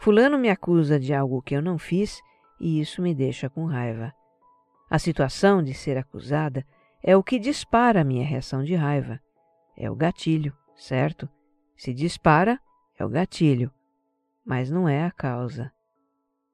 Fulano 0.00 0.36
me 0.36 0.50
acusa 0.50 0.98
de 0.98 1.14
algo 1.14 1.40
que 1.40 1.54
eu 1.54 1.62
não 1.62 1.78
fiz 1.78 2.20
e 2.60 2.80
isso 2.80 3.00
me 3.00 3.14
deixa 3.14 3.48
com 3.48 3.66
raiva. 3.66 4.12
A 4.90 4.98
situação 4.98 5.62
de 5.62 5.72
ser 5.74 5.96
acusada 5.96 6.66
é 7.02 7.16
o 7.16 7.22
que 7.22 7.38
dispara 7.38 8.00
a 8.00 8.04
minha 8.04 8.24
reação 8.24 8.62
de 8.62 8.74
raiva. 8.74 9.20
É 9.76 9.90
o 9.90 9.96
gatilho, 9.96 10.56
certo? 10.76 11.28
Se 11.76 11.94
dispara, 11.94 12.60
é 12.98 13.04
o 13.04 13.08
gatilho, 13.08 13.72
mas 14.44 14.70
não 14.70 14.88
é 14.88 15.04
a 15.04 15.10
causa. 15.10 15.72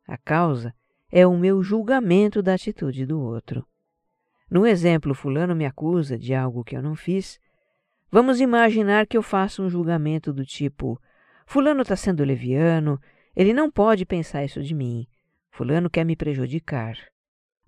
A 0.07 0.17
causa 0.17 0.73
é 1.11 1.27
o 1.27 1.37
meu 1.37 1.63
julgamento 1.63 2.41
da 2.41 2.55
atitude 2.55 3.05
do 3.05 3.21
outro. 3.21 3.67
No 4.49 4.65
exemplo, 4.65 5.15
Fulano 5.15 5.57
me 5.57 5.67
acusa 5.67 6.17
de 6.17 6.33
algo 6.33 6.63
que 6.63 6.77
eu 6.77 6.83
não 6.83 6.95
fiz. 6.95 7.41
Vamos 8.11 8.41
imaginar 8.41 9.07
que 9.07 9.17
eu 9.17 9.23
faço 9.23 9.65
um 9.65 9.69
julgamento 9.69 10.33
do 10.33 10.45
tipo: 10.47 11.01
Fulano 11.45 11.83
está 11.83 11.97
sendo 11.97 12.23
leviano, 12.23 13.01
ele 13.35 13.53
não 13.53 13.69
pode 13.69 14.07
pensar 14.07 14.45
isso 14.45 14.63
de 14.63 14.73
mim. 14.73 15.09
Fulano 15.51 15.91
quer 15.91 16.05
me 16.05 16.15
prejudicar 16.15 16.97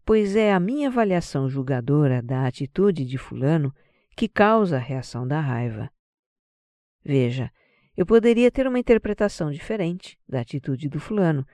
pois 0.09 0.37
é 0.37 0.55
a 0.55 0.59
minha 0.59 0.89
avaliação 0.89 1.51
julgadora 1.51 2.23
da 2.23 2.47
atitude 2.47 3.05
de 3.05 3.19
Fulano 3.19 3.75
que 4.17 4.27
causa 4.27 4.77
a 4.77 4.81
reação 4.81 5.29
da 5.29 5.39
raiva. 5.39 5.91
Veja, 7.05 7.53
eu 7.95 8.07
poderia 8.07 8.51
ter 8.51 8.67
uma 8.67 8.79
interpretação 8.79 9.51
diferente 9.51 10.19
da 10.27 10.41
atitude 10.41 10.89
do 10.89 10.99
Fulano, 10.99 11.47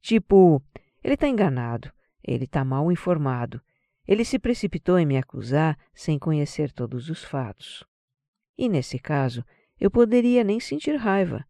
tipo, 0.00 0.62
ele 1.04 1.12
está 1.12 1.28
enganado, 1.28 1.92
ele 2.24 2.44
está 2.44 2.64
mal 2.64 2.90
informado, 2.90 3.60
ele 4.06 4.24
se 4.24 4.38
precipitou 4.38 4.98
em 4.98 5.04
me 5.04 5.18
acusar 5.18 5.76
sem 5.92 6.18
conhecer 6.18 6.72
todos 6.72 7.10
os 7.10 7.22
fatos. 7.22 7.84
E 8.56 8.70
nesse 8.70 8.98
caso, 8.98 9.44
eu 9.78 9.90
poderia 9.90 10.42
nem 10.42 10.58
sentir 10.58 10.96
raiva. 10.96 11.44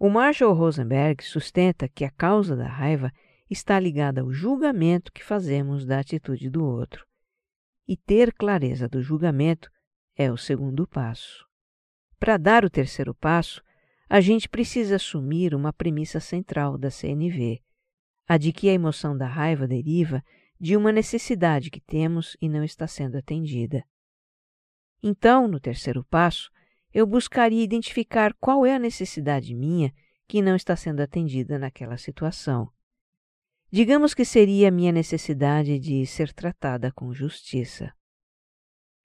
O 0.00 0.10
Marshall 0.10 0.52
Rosenberg 0.52 1.22
sustenta 1.22 1.88
que 1.88 2.04
a 2.04 2.10
causa 2.10 2.56
da 2.56 2.66
raiva 2.66 3.12
está 3.48 3.78
ligada 3.78 4.20
ao 4.20 4.32
julgamento 4.32 5.12
que 5.12 5.24
fazemos 5.24 5.84
da 5.86 6.00
atitude 6.00 6.50
do 6.50 6.64
outro. 6.64 7.06
E 7.86 7.96
ter 7.96 8.32
clareza 8.32 8.88
do 8.88 9.00
julgamento 9.00 9.70
é 10.16 10.30
o 10.30 10.36
segundo 10.36 10.86
passo. 10.86 11.46
Para 12.18 12.36
dar 12.36 12.64
o 12.64 12.70
terceiro 12.70 13.14
passo, 13.14 13.62
a 14.08 14.20
gente 14.20 14.48
precisa 14.48 14.96
assumir 14.96 15.54
uma 15.54 15.72
premissa 15.72 16.20
central 16.20 16.78
da 16.78 16.90
CNV, 16.90 17.60
a 18.26 18.36
de 18.36 18.52
que 18.52 18.68
a 18.68 18.72
emoção 18.72 19.16
da 19.16 19.26
raiva 19.26 19.66
deriva 19.66 20.22
de 20.58 20.76
uma 20.76 20.90
necessidade 20.90 21.70
que 21.70 21.80
temos 21.80 22.36
e 22.40 22.48
não 22.48 22.64
está 22.64 22.86
sendo 22.86 23.16
atendida. 23.16 23.84
Então, 25.02 25.46
no 25.46 25.60
terceiro 25.60 26.04
passo, 26.04 26.50
eu 26.92 27.06
buscaria 27.06 27.62
identificar 27.62 28.34
qual 28.40 28.64
é 28.64 28.74
a 28.74 28.78
necessidade 28.78 29.54
minha 29.54 29.92
que 30.26 30.40
não 30.40 30.56
está 30.56 30.74
sendo 30.74 31.00
atendida 31.00 31.58
naquela 31.58 31.98
situação. 31.98 32.72
Digamos 33.76 34.14
que 34.14 34.24
seria 34.24 34.70
minha 34.70 34.90
necessidade 34.90 35.78
de 35.78 36.06
ser 36.06 36.32
tratada 36.32 36.90
com 36.90 37.12
justiça. 37.12 37.92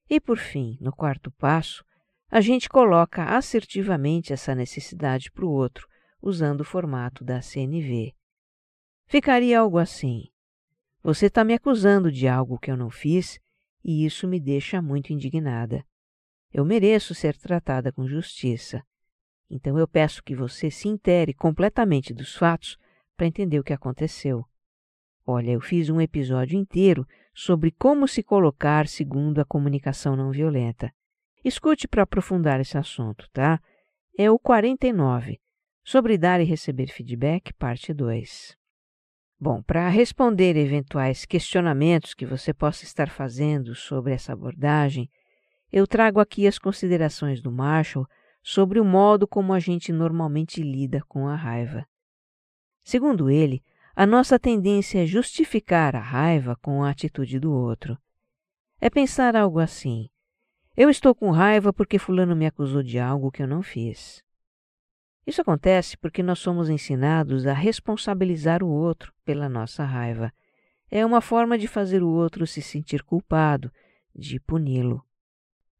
E 0.09 0.17
por 0.17 0.37
fim, 0.37 0.77
no 0.79 0.95
quarto 0.95 1.29
passo, 1.29 1.83
a 2.29 2.39
gente 2.39 2.69
coloca 2.69 3.25
assertivamente 3.25 4.31
essa 4.31 4.55
necessidade 4.55 5.29
para 5.29 5.43
o 5.43 5.51
outro, 5.51 5.85
usando 6.21 6.61
o 6.61 6.63
formato 6.63 7.21
da 7.21 7.41
CNV. 7.41 8.15
Ficaria 9.07 9.59
algo 9.59 9.77
assim: 9.77 10.29
Você 11.03 11.25
está 11.25 11.43
me 11.43 11.53
acusando 11.53 12.09
de 12.09 12.25
algo 12.29 12.57
que 12.57 12.71
eu 12.71 12.77
não 12.77 12.89
fiz 12.89 13.41
e 13.83 14.05
isso 14.05 14.25
me 14.25 14.39
deixa 14.39 14.81
muito 14.81 15.11
indignada. 15.11 15.85
Eu 16.49 16.63
mereço 16.63 17.13
ser 17.13 17.35
tratada 17.35 17.91
com 17.91 18.07
justiça. 18.07 18.81
Então 19.49 19.77
eu 19.77 19.85
peço 19.85 20.23
que 20.23 20.33
você 20.33 20.71
se 20.71 20.87
intere 20.87 21.33
completamente 21.33 22.13
dos 22.13 22.33
fatos 22.37 22.77
para 23.17 23.27
entender 23.27 23.59
o 23.59 23.65
que 23.65 23.73
aconteceu. 23.73 24.47
Olha, 25.25 25.51
eu 25.51 25.61
fiz 25.61 25.89
um 25.89 26.01
episódio 26.01 26.57
inteiro 26.57 27.07
sobre 27.33 27.71
como 27.71 28.07
se 28.07 28.23
colocar 28.23 28.87
segundo 28.87 29.39
a 29.39 29.45
comunicação 29.45 30.15
não 30.15 30.31
violenta. 30.31 30.91
Escute 31.43 31.87
para 31.87 32.03
aprofundar 32.03 32.59
esse 32.59 32.77
assunto, 32.77 33.27
tá? 33.31 33.59
É 34.17 34.29
o 34.29 34.37
49, 34.37 35.39
sobre 35.83 36.17
dar 36.17 36.41
e 36.41 36.43
receber 36.43 36.87
feedback, 36.87 37.53
parte 37.53 37.93
2. 37.93 38.55
Bom, 39.39 39.63
para 39.63 39.89
responder 39.89 40.55
eventuais 40.55 41.25
questionamentos 41.25 42.13
que 42.13 42.25
você 42.25 42.53
possa 42.53 42.83
estar 42.83 43.09
fazendo 43.09 43.73
sobre 43.73 44.13
essa 44.13 44.33
abordagem, 44.33 45.09
eu 45.71 45.87
trago 45.87 46.19
aqui 46.19 46.45
as 46.45 46.59
considerações 46.59 47.41
do 47.41 47.51
Marshall 47.51 48.05
sobre 48.43 48.79
o 48.79 48.85
modo 48.85 49.27
como 49.27 49.53
a 49.53 49.59
gente 49.59 49.91
normalmente 49.91 50.61
lida 50.61 51.01
com 51.07 51.27
a 51.27 51.35
raiva. 51.35 51.87
Segundo 52.83 53.29
ele, 53.29 53.63
a 54.01 54.05
nossa 54.07 54.39
tendência 54.39 55.03
é 55.03 55.05
justificar 55.05 55.95
a 55.95 55.99
raiva 55.99 56.55
com 56.55 56.83
a 56.83 56.89
atitude 56.89 57.39
do 57.39 57.53
outro. 57.53 57.95
É 58.79 58.89
pensar 58.89 59.35
algo 59.35 59.59
assim: 59.59 60.09
eu 60.75 60.89
estou 60.89 61.13
com 61.13 61.29
raiva 61.29 61.71
porque 61.71 61.99
Fulano 61.99 62.35
me 62.35 62.47
acusou 62.47 62.81
de 62.81 62.97
algo 62.97 63.29
que 63.29 63.43
eu 63.43 63.47
não 63.47 63.61
fiz. 63.61 64.23
Isso 65.23 65.39
acontece 65.39 65.95
porque 65.99 66.23
nós 66.23 66.39
somos 66.39 66.67
ensinados 66.67 67.45
a 67.45 67.53
responsabilizar 67.53 68.63
o 68.63 68.69
outro 68.69 69.13
pela 69.23 69.47
nossa 69.47 69.83
raiva. 69.83 70.33
É 70.89 71.05
uma 71.05 71.21
forma 71.21 71.55
de 71.55 71.67
fazer 71.67 72.01
o 72.01 72.09
outro 72.09 72.47
se 72.47 72.59
sentir 72.59 73.03
culpado, 73.03 73.71
de 74.15 74.39
puni-lo. 74.39 75.05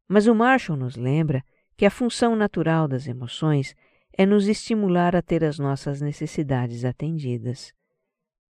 Mas 0.06 0.28
o 0.28 0.34
Marshall 0.36 0.78
nos 0.78 0.94
lembra 0.94 1.44
que 1.76 1.84
a 1.84 1.90
função 1.90 2.36
natural 2.36 2.86
das 2.86 3.08
emoções 3.08 3.74
é 4.16 4.24
nos 4.24 4.46
estimular 4.46 5.16
a 5.16 5.22
ter 5.22 5.42
as 5.42 5.58
nossas 5.58 6.00
necessidades 6.00 6.84
atendidas. 6.84 7.74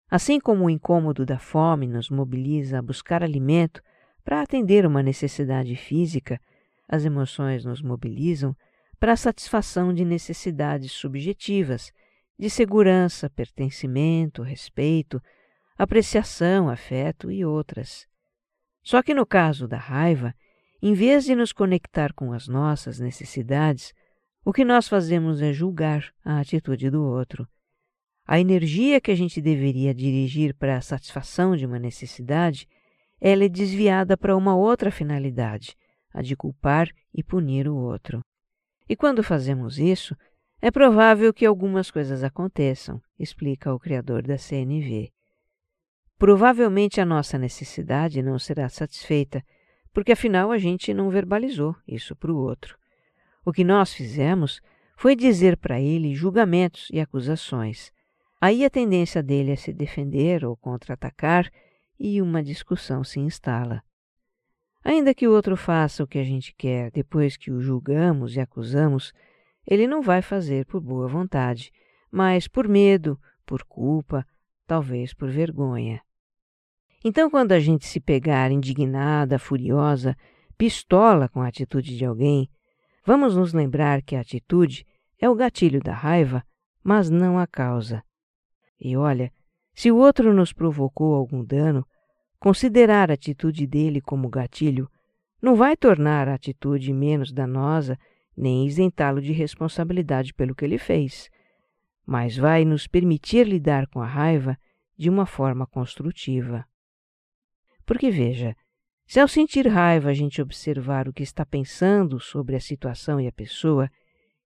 Assim 0.10 0.40
como 0.40 0.66
o 0.66 0.70
incômodo 0.70 1.26
da 1.26 1.38
fome 1.38 1.86
nos 1.86 2.10
mobiliza 2.10 2.80
a 2.80 2.82
buscar 2.82 3.22
alimento 3.22 3.82
para 4.24 4.42
atender 4.42 4.86
uma 4.86 5.04
necessidade 5.04 5.76
física, 5.76 6.40
as 6.88 7.04
emoções 7.04 7.66
nos 7.66 7.82
mobilizam 7.82 8.56
para 9.00 9.14
a 9.14 9.18
satisfação 9.18 9.94
de 9.94 10.06
necessidades 10.06 10.92
subjetivas, 10.94 11.92
de 12.40 12.50
segurança, 12.50 13.30
pertencimento, 13.30 14.42
respeito, 14.42 15.22
apreciação, 15.78 16.70
afeto 16.70 17.30
e 17.30 17.44
outras. 17.44 18.08
Só 18.84 19.04
que 19.04 19.14
no 19.14 19.26
caso 19.26 19.68
da 19.68 19.78
raiva, 19.78 20.34
em 20.82 20.94
vez 20.94 21.26
de 21.26 21.36
nos 21.36 21.52
conectar 21.52 22.14
com 22.14 22.32
as 22.32 22.48
nossas 22.48 23.00
necessidades, 23.00 23.94
o 24.46 24.54
que 24.54 24.64
nós 24.64 24.88
fazemos 24.88 25.42
é 25.42 25.52
julgar 25.52 26.14
a 26.24 26.40
atitude 26.40 26.90
do 26.90 27.04
outro. 27.04 27.48
A 28.28 28.42
energia 28.42 29.00
que 29.00 29.10
a 29.10 29.16
gente 29.16 29.42
deveria 29.42 29.94
dirigir 29.94 30.54
para 30.54 30.76
a 30.76 30.82
satisfação 30.82 31.56
de 31.56 31.66
uma 31.66 31.80
necessidade 31.80 32.68
ela 33.22 33.46
é 33.46 33.50
desviada 33.50 34.18
para 34.18 34.36
uma 34.36 34.56
outra 34.56 34.92
finalidade, 34.92 35.76
a 36.14 36.22
de 36.22 36.36
culpar 36.36 36.90
e 37.14 37.24
punir 37.24 37.68
o 37.68 37.76
outro. 37.76 38.22
E 38.88 38.96
quando 38.96 39.24
fazemos 39.24 39.80
isso, 39.80 40.16
é 40.62 40.70
provável 40.70 41.34
que 41.34 41.46
algumas 41.46 41.90
coisas 41.90 42.24
aconteçam, 42.24 43.02
explica 43.18 43.74
o 43.74 43.80
criador 43.80 44.22
da 44.24 44.38
CNV. 44.38 45.10
Provavelmente 46.18 47.00
a 47.00 47.06
nossa 47.06 47.38
necessidade 47.38 48.22
não 48.22 48.38
será 48.38 48.68
satisfeita, 48.70 49.44
porque 49.94 50.12
afinal 50.12 50.52
a 50.52 50.58
gente 50.58 50.94
não 50.94 51.10
verbalizou 51.10 51.76
isso 51.88 52.16
para 52.16 52.32
o 52.32 52.38
outro. 52.38 52.78
O 53.46 53.54
que 53.54 53.64
nós 53.64 53.94
fizemos 53.94 54.62
foi 54.98 55.16
dizer 55.16 55.58
para 55.58 55.80
ele 55.80 56.14
julgamentos 56.14 56.90
e 56.92 57.00
acusações. 57.00 57.92
Aí 58.40 58.64
a 58.64 58.70
tendência 58.70 59.24
dele 59.24 59.52
a 59.52 59.58
se 59.58 59.74
defender 59.74 60.46
ou 60.46 60.56
contra-atacar 60.56 61.52
e 62.00 62.22
uma 62.22 62.44
discussão 62.44 63.04
se 63.04 63.20
instala. 63.20 63.82
Ainda 64.84 65.14
que 65.14 65.28
o 65.28 65.34
outro 65.34 65.58
faça 65.58 66.04
o 66.04 66.08
que 66.08 66.20
a 66.20 66.24
gente 66.24 66.54
quer 66.56 66.92
depois 66.92 67.36
que 67.36 67.52
o 67.52 67.60
julgamos 67.60 68.36
e 68.36 68.40
acusamos, 68.40 69.12
ele 69.66 69.88
não 69.88 70.02
vai 70.02 70.22
fazer 70.22 70.66
por 70.66 70.80
boa 70.80 71.08
vontade, 71.08 71.72
mas 72.12 72.48
por 72.48 72.68
medo, 72.68 73.20
por 73.46 73.64
culpa, 73.64 74.26
talvez 74.66 75.14
por 75.14 75.30
vergonha. 75.30 76.02
Então, 77.04 77.30
quando 77.30 77.52
a 77.52 77.60
gente 77.60 77.86
se 77.86 78.00
pegar 78.00 78.52
indignada, 78.52 79.40
furiosa, 79.40 80.16
pistola 80.58 81.28
com 81.28 81.42
a 81.42 81.48
atitude 81.48 81.98
de 81.98 82.06
alguém, 82.06 82.50
vamos 83.06 83.36
nos 83.36 83.54
lembrar 83.54 84.02
que 84.02 84.16
a 84.16 84.22
atitude 84.22 84.86
é 85.20 85.30
o 85.30 85.36
gatilho 85.36 85.82
da 85.82 85.94
raiva, 85.94 86.44
mas 86.84 87.10
não 87.10 87.38
a 87.38 87.48
causa. 87.48 88.04
E 88.80 88.96
olha, 88.96 89.32
se 89.74 89.92
o 89.92 89.98
outro 89.98 90.34
nos 90.34 90.52
provocou 90.52 91.14
algum 91.14 91.44
dano, 91.44 91.86
considerar 92.40 93.12
a 93.12 93.14
atitude 93.14 93.66
dele 93.68 94.02
como 94.02 94.30
gatilho 94.30 94.90
não 95.42 95.56
vai 95.56 95.78
tornar 95.78 96.28
a 96.28 96.34
atitude 96.34 96.92
menos 96.92 97.32
danosa 97.32 97.98
nem 98.36 98.66
isentá-lo 98.66 99.22
de 99.22 99.32
responsabilidade 99.32 100.34
pelo 100.34 100.56
que 100.56 100.64
ele 100.64 100.78
fez, 100.78 101.30
mas 102.06 102.38
vai 102.38 102.64
nos 102.66 102.88
permitir 102.88 103.48
lidar 103.48 103.88
com 103.88 104.00
a 104.00 104.06
raiva 104.06 104.58
de 104.98 105.10
uma 105.10 105.26
forma 105.26 105.66
construtiva. 105.66 106.66
Porque 107.86 108.12
veja, 108.12 108.56
se 109.06 109.20
ao 109.20 109.28
sentir 109.28 109.68
raiva 109.68 110.10
a 110.10 110.14
gente 110.14 110.42
observar 110.42 111.08
o 111.08 111.14
que 111.14 111.24
está 111.24 111.46
pensando 111.46 112.20
sobre 112.20 112.56
a 112.56 112.60
situação 112.60 113.20
e 113.20 113.28
a 113.28 113.32
pessoa, 113.32 113.90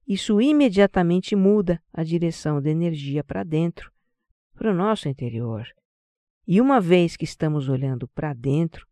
isso 0.07 0.41
imediatamente 0.41 1.35
muda 1.35 1.81
a 1.93 2.03
direção 2.03 2.61
da 2.61 2.69
energia 2.69 3.23
para 3.23 3.43
dentro 3.43 3.91
para 4.61 4.69
o 4.69 4.75
nosso 4.75 5.09
interior. 5.09 5.65
E 6.47 6.61
uma 6.61 6.79
vez 6.79 7.17
que 7.17 7.23
estamos 7.23 7.67
olhando 7.67 8.07
para 8.09 8.31
dentro, 8.31 8.85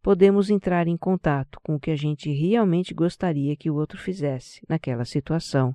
podemos 0.00 0.48
entrar 0.48 0.88
em 0.88 0.96
contato 0.96 1.60
com 1.62 1.74
o 1.74 1.78
que 1.78 1.90
a 1.90 1.96
gente 1.96 2.32
realmente 2.32 2.94
gostaria 2.94 3.54
que 3.54 3.68
o 3.68 3.74
outro 3.74 3.98
fizesse 3.98 4.64
naquela 4.66 5.04
situação. 5.04 5.74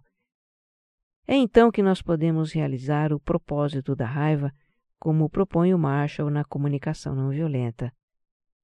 É 1.28 1.36
então 1.36 1.70
que 1.70 1.84
nós 1.84 2.02
podemos 2.02 2.54
realizar 2.54 3.14
o 3.14 3.20
propósito 3.20 3.96
da 3.96 4.08
raiva, 4.08 4.52
como 4.98 5.30
propõe 5.30 5.76
o 5.76 5.78
Marshall 5.78 6.32
na 6.32 6.44
comunicação 6.44 7.14
não 7.14 7.30
violenta. 7.30 7.94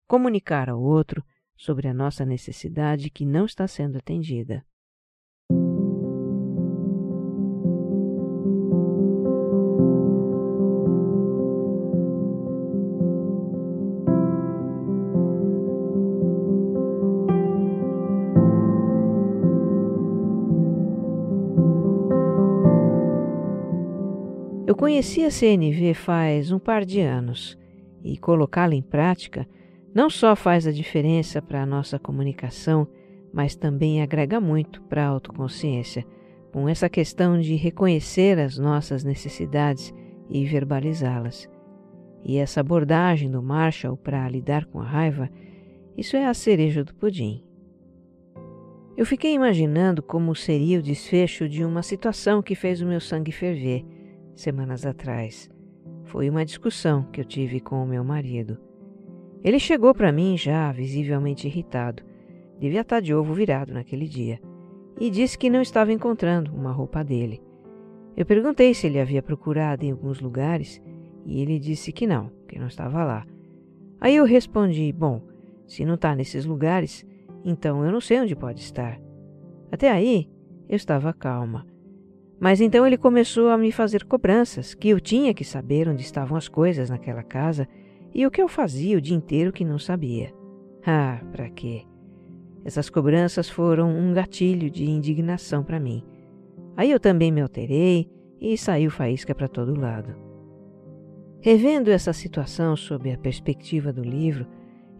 Comunicar 0.07 0.67
ao 0.67 0.81
outro 0.81 1.23
sobre 1.55 1.89
a 1.89 1.93
nossa 1.93 2.25
necessidade 2.25 3.11
que 3.11 3.23
não 3.23 3.45
está 3.45 3.67
sendo 3.67 3.99
atendida. 3.99 4.65
Conheci 24.91 25.23
a 25.23 25.31
CNV 25.31 25.93
faz 25.93 26.51
um 26.51 26.59
par 26.59 26.83
de 26.83 26.99
anos 26.99 27.57
e 28.03 28.17
colocá-la 28.17 28.75
em 28.75 28.81
prática 28.81 29.47
não 29.95 30.09
só 30.09 30.35
faz 30.35 30.67
a 30.67 30.71
diferença 30.71 31.41
para 31.41 31.63
a 31.63 31.65
nossa 31.65 31.97
comunicação, 31.97 32.85
mas 33.31 33.55
também 33.55 34.01
agrega 34.01 34.41
muito 34.41 34.81
para 34.81 35.05
a 35.05 35.07
autoconsciência, 35.07 36.05
com 36.51 36.67
essa 36.67 36.89
questão 36.89 37.39
de 37.39 37.55
reconhecer 37.55 38.37
as 38.37 38.57
nossas 38.57 39.01
necessidades 39.01 39.93
e 40.29 40.43
verbalizá-las. 40.43 41.49
E 42.21 42.37
essa 42.37 42.59
abordagem 42.59 43.31
do 43.31 43.41
Marshall 43.41 43.95
para 43.95 44.27
lidar 44.27 44.65
com 44.65 44.81
a 44.81 44.85
raiva, 44.85 45.29
isso 45.95 46.17
é 46.17 46.25
a 46.25 46.33
cereja 46.33 46.83
do 46.83 46.93
pudim. 46.93 47.41
Eu 48.97 49.05
fiquei 49.05 49.33
imaginando 49.33 50.03
como 50.03 50.35
seria 50.35 50.79
o 50.79 50.83
desfecho 50.83 51.47
de 51.47 51.63
uma 51.63 51.81
situação 51.81 52.41
que 52.41 52.55
fez 52.55 52.81
o 52.81 52.85
meu 52.85 52.99
sangue 52.99 53.31
ferver 53.31 53.85
semanas 54.41 54.85
atrás. 54.85 55.49
Foi 56.05 56.29
uma 56.29 56.45
discussão 56.45 57.03
que 57.03 57.21
eu 57.21 57.25
tive 57.25 57.59
com 57.59 57.83
o 57.83 57.87
meu 57.87 58.03
marido. 58.03 58.57
Ele 59.43 59.59
chegou 59.59 59.93
para 59.93 60.11
mim 60.11 60.37
já 60.37 60.71
visivelmente 60.71 61.47
irritado, 61.47 62.03
devia 62.59 62.81
estar 62.81 62.99
de 62.99 63.13
ovo 63.13 63.33
virado 63.33 63.73
naquele 63.73 64.07
dia, 64.07 64.39
e 64.99 65.09
disse 65.09 65.37
que 65.37 65.49
não 65.49 65.61
estava 65.61 65.91
encontrando 65.91 66.53
uma 66.53 66.71
roupa 66.71 67.03
dele. 67.03 67.41
Eu 68.15 68.25
perguntei 68.25 68.73
se 68.73 68.87
ele 68.87 68.99
havia 68.99 69.23
procurado 69.23 69.85
em 69.85 69.91
alguns 69.91 70.19
lugares 70.19 70.81
e 71.25 71.41
ele 71.41 71.57
disse 71.57 71.91
que 71.91 72.05
não, 72.05 72.31
que 72.47 72.59
não 72.59 72.67
estava 72.67 73.03
lá. 73.03 73.25
Aí 73.99 74.15
eu 74.15 74.25
respondi: 74.25 74.91
Bom, 74.91 75.21
se 75.65 75.85
não 75.85 75.95
está 75.95 76.15
nesses 76.15 76.45
lugares, 76.45 77.05
então 77.43 77.85
eu 77.85 77.91
não 77.91 78.01
sei 78.01 78.19
onde 78.19 78.35
pode 78.35 78.59
estar. 78.59 78.99
Até 79.71 79.89
aí 79.89 80.29
eu 80.67 80.75
estava 80.75 81.13
calma. 81.13 81.65
Mas 82.41 82.59
então 82.59 82.87
ele 82.87 82.97
começou 82.97 83.49
a 83.49 83.57
me 83.57 83.71
fazer 83.71 84.03
cobranças, 84.03 84.73
que 84.73 84.89
eu 84.89 84.99
tinha 84.99 85.31
que 85.31 85.45
saber 85.45 85.87
onde 85.87 86.01
estavam 86.01 86.35
as 86.35 86.47
coisas 86.47 86.89
naquela 86.89 87.21
casa 87.21 87.67
e 88.11 88.25
o 88.25 88.31
que 88.31 88.41
eu 88.41 88.47
fazia 88.47 88.97
o 88.97 89.01
dia 89.01 89.15
inteiro 89.15 89.53
que 89.53 89.63
não 89.63 89.77
sabia. 89.77 90.33
Ah, 90.83 91.21
para 91.31 91.51
quê? 91.51 91.83
Essas 92.65 92.89
cobranças 92.89 93.47
foram 93.47 93.95
um 93.95 94.11
gatilho 94.11 94.71
de 94.71 94.89
indignação 94.89 95.63
para 95.63 95.79
mim. 95.79 96.03
Aí 96.75 96.89
eu 96.89 96.99
também 96.99 97.31
me 97.31 97.41
alterei 97.41 98.09
e 98.39 98.57
saiu 98.57 98.89
faísca 98.89 99.35
para 99.35 99.47
todo 99.47 99.79
lado. 99.79 100.15
Revendo 101.41 101.91
essa 101.91 102.11
situação 102.11 102.75
sob 102.75 103.11
a 103.11 103.17
perspectiva 103.19 103.93
do 103.93 104.01
livro, 104.01 104.47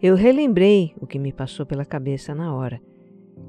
eu 0.00 0.14
relembrei 0.14 0.94
o 1.00 1.08
que 1.08 1.18
me 1.18 1.32
passou 1.32 1.66
pela 1.66 1.84
cabeça 1.84 2.36
na 2.36 2.54
hora. 2.54 2.80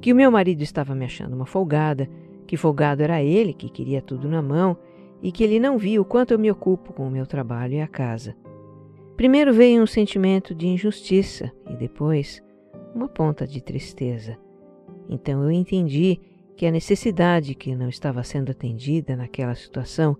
Que 0.01 0.11
o 0.11 0.15
meu 0.15 0.31
marido 0.31 0.63
estava 0.63 0.95
me 0.95 1.05
achando 1.05 1.35
uma 1.35 1.45
folgada, 1.45 2.09
que 2.43 2.57
folgado 2.57 3.01
era 3.01 3.21
ele 3.21 3.53
que 3.53 3.69
queria 3.69 4.01
tudo 4.01 4.27
na 4.27 4.41
mão 4.41 4.77
e 5.21 5.31
que 5.31 5.43
ele 5.43 5.59
não 5.59 5.77
via 5.77 6.01
o 6.01 6.05
quanto 6.05 6.31
eu 6.31 6.39
me 6.39 6.51
ocupo 6.51 6.93
com 6.93 7.07
o 7.07 7.11
meu 7.11 7.25
trabalho 7.25 7.73
e 7.73 7.81
a 7.81 7.87
casa. 7.87 8.35
Primeiro 9.15 9.53
veio 9.53 9.81
um 9.81 9.87
sentimento 9.87 10.53
de 10.53 10.67
injustiça 10.67 11.51
e 11.69 11.75
depois 11.75 12.43
uma 12.93 13.07
ponta 13.07 13.47
de 13.47 13.61
tristeza. 13.61 14.37
Então 15.09 15.43
eu 15.43 15.51
entendi 15.51 16.19
que 16.55 16.65
a 16.65 16.71
necessidade 16.71 17.55
que 17.55 17.75
não 17.75 17.89
estava 17.89 18.23
sendo 18.23 18.51
atendida 18.51 19.15
naquela 19.15 19.55
situação 19.55 20.17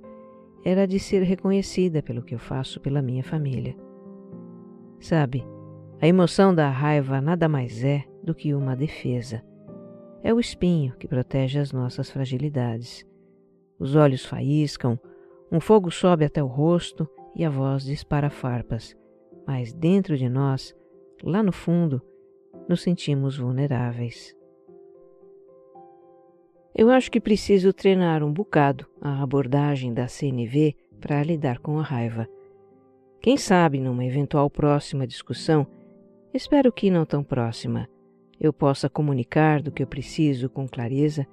era 0.64 0.88
de 0.88 1.00
ser 1.00 1.22
reconhecida 1.24 2.02
pelo 2.02 2.24
que 2.24 2.34
eu 2.34 2.40
faço 2.40 2.80
pela 2.80 3.02
minha 3.02 3.24
família. 3.24 3.76
Sabe, 5.00 5.46
a 6.02 6.08
emoção 6.08 6.56
da 6.56 6.70
raiva 6.70 7.20
nada 7.20 7.50
mais 7.50 7.84
é 7.84 8.04
do 8.24 8.34
que 8.34 8.54
uma 8.54 8.76
defesa. 8.76 9.44
É 10.24 10.34
o 10.34 10.40
espinho 10.40 10.96
que 10.98 11.06
protege 11.06 11.60
as 11.60 11.74
nossas 11.74 12.10
fragilidades. 12.10 13.06
Os 13.78 13.94
olhos 13.94 14.26
faíscam, 14.26 14.98
um 15.52 15.60
fogo 15.60 15.92
sobe 15.92 16.24
até 16.24 16.42
o 16.42 16.48
rosto 16.48 17.08
e 17.36 17.44
a 17.44 17.50
voz 17.50 17.84
dispara 17.84 18.30
farpas, 18.30 18.96
mas 19.46 19.74
dentro 19.74 20.18
de 20.18 20.30
nós, 20.30 20.74
lá 21.22 21.44
no 21.44 21.52
fundo, 21.52 22.02
nos 22.70 22.82
sentimos 22.82 23.38
vulneráveis. 23.38 24.34
Eu 26.74 26.90
acho 26.90 27.12
que 27.12 27.20
preciso 27.20 27.74
treinar 27.74 28.24
um 28.24 28.32
bocado 28.32 28.88
a 29.02 29.22
abordagem 29.22 29.94
da 29.94 30.08
CNV 30.08 30.74
para 31.02 31.22
lidar 31.22 31.60
com 31.60 31.78
a 31.78 31.84
raiva. 31.84 32.30
Quem 33.20 33.36
sabe, 33.36 33.80
numa 33.80 34.06
eventual 34.06 34.50
próxima 34.50 35.06
discussão, 35.06 35.68
espero 36.34 36.72
que 36.72 36.90
não 36.90 37.06
tão 37.06 37.24
próxima, 37.24 37.90
eu 38.44 38.52
possa 38.52 38.90
comunicar 38.90 39.62
do 39.62 39.72
que 39.72 39.82
eu 39.82 39.88
preciso 39.88 40.50
com 40.50 40.68
clareza 40.68 41.26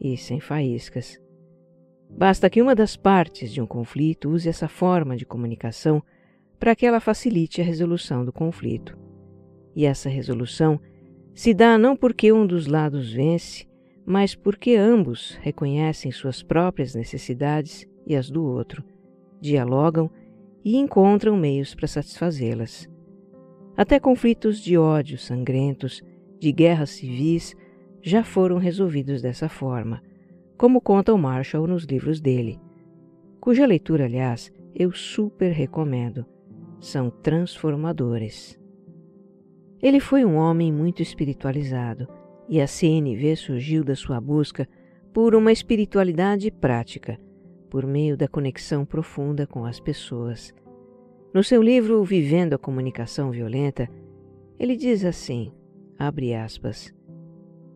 e 0.00 0.16
sem 0.16 0.40
faíscas. 0.40 1.22
Basta 2.10 2.50
que 2.50 2.60
uma 2.60 2.74
das 2.74 2.96
partes 2.96 3.52
de 3.52 3.60
um 3.62 3.66
conflito 3.66 4.28
use 4.28 4.48
essa 4.48 4.66
forma 4.66 5.16
de 5.16 5.24
comunicação 5.24 6.02
para 6.58 6.74
que 6.74 6.84
ela 6.84 6.98
facilite 6.98 7.60
a 7.60 7.64
resolução 7.64 8.24
do 8.24 8.32
conflito. 8.32 8.98
E 9.76 9.86
essa 9.86 10.08
resolução 10.08 10.80
se 11.32 11.54
dá 11.54 11.78
não 11.78 11.96
porque 11.96 12.32
um 12.32 12.44
dos 12.44 12.66
lados 12.66 13.12
vence, 13.12 13.66
mas 14.04 14.34
porque 14.34 14.74
ambos 14.74 15.38
reconhecem 15.42 16.10
suas 16.10 16.42
próprias 16.42 16.94
necessidades 16.94 17.86
e 18.06 18.16
as 18.16 18.28
do 18.28 18.44
outro, 18.44 18.82
dialogam 19.40 20.10
e 20.64 20.76
encontram 20.76 21.36
meios 21.36 21.74
para 21.74 21.86
satisfazê-las. 21.86 22.88
Até 23.76 24.00
conflitos 24.00 24.58
de 24.58 24.78
ódio 24.78 25.18
sangrentos, 25.18 26.02
de 26.38 26.52
guerras 26.52 26.90
civis, 26.90 27.54
já 28.02 28.22
foram 28.22 28.58
resolvidos 28.58 29.20
dessa 29.22 29.48
forma, 29.48 30.02
como 30.56 30.80
conta 30.80 31.12
o 31.12 31.18
Marshall 31.18 31.66
nos 31.66 31.84
livros 31.84 32.20
dele, 32.20 32.60
cuja 33.40 33.66
leitura, 33.66 34.04
aliás, 34.04 34.50
eu 34.74 34.92
super 34.92 35.52
recomendo. 35.52 36.26
São 36.80 37.10
transformadores. 37.10 38.58
Ele 39.82 40.00
foi 40.00 40.24
um 40.24 40.36
homem 40.36 40.72
muito 40.72 41.00
espiritualizado 41.00 42.08
e 42.48 42.60
a 42.60 42.66
CNV 42.66 43.36
surgiu 43.36 43.82
da 43.84 43.94
sua 43.94 44.20
busca 44.20 44.68
por 45.12 45.34
uma 45.34 45.52
espiritualidade 45.52 46.50
prática, 46.50 47.18
por 47.70 47.86
meio 47.86 48.16
da 48.16 48.28
conexão 48.28 48.84
profunda 48.84 49.46
com 49.46 49.64
as 49.64 49.80
pessoas. 49.80 50.54
No 51.32 51.42
seu 51.42 51.62
livro 51.62 52.02
Vivendo 52.04 52.54
a 52.54 52.58
Comunicação 52.58 53.30
Violenta, 53.30 53.88
ele 54.58 54.76
diz 54.76 55.04
assim: 55.04 55.52
abre 55.98 56.34
aspas. 56.34 56.94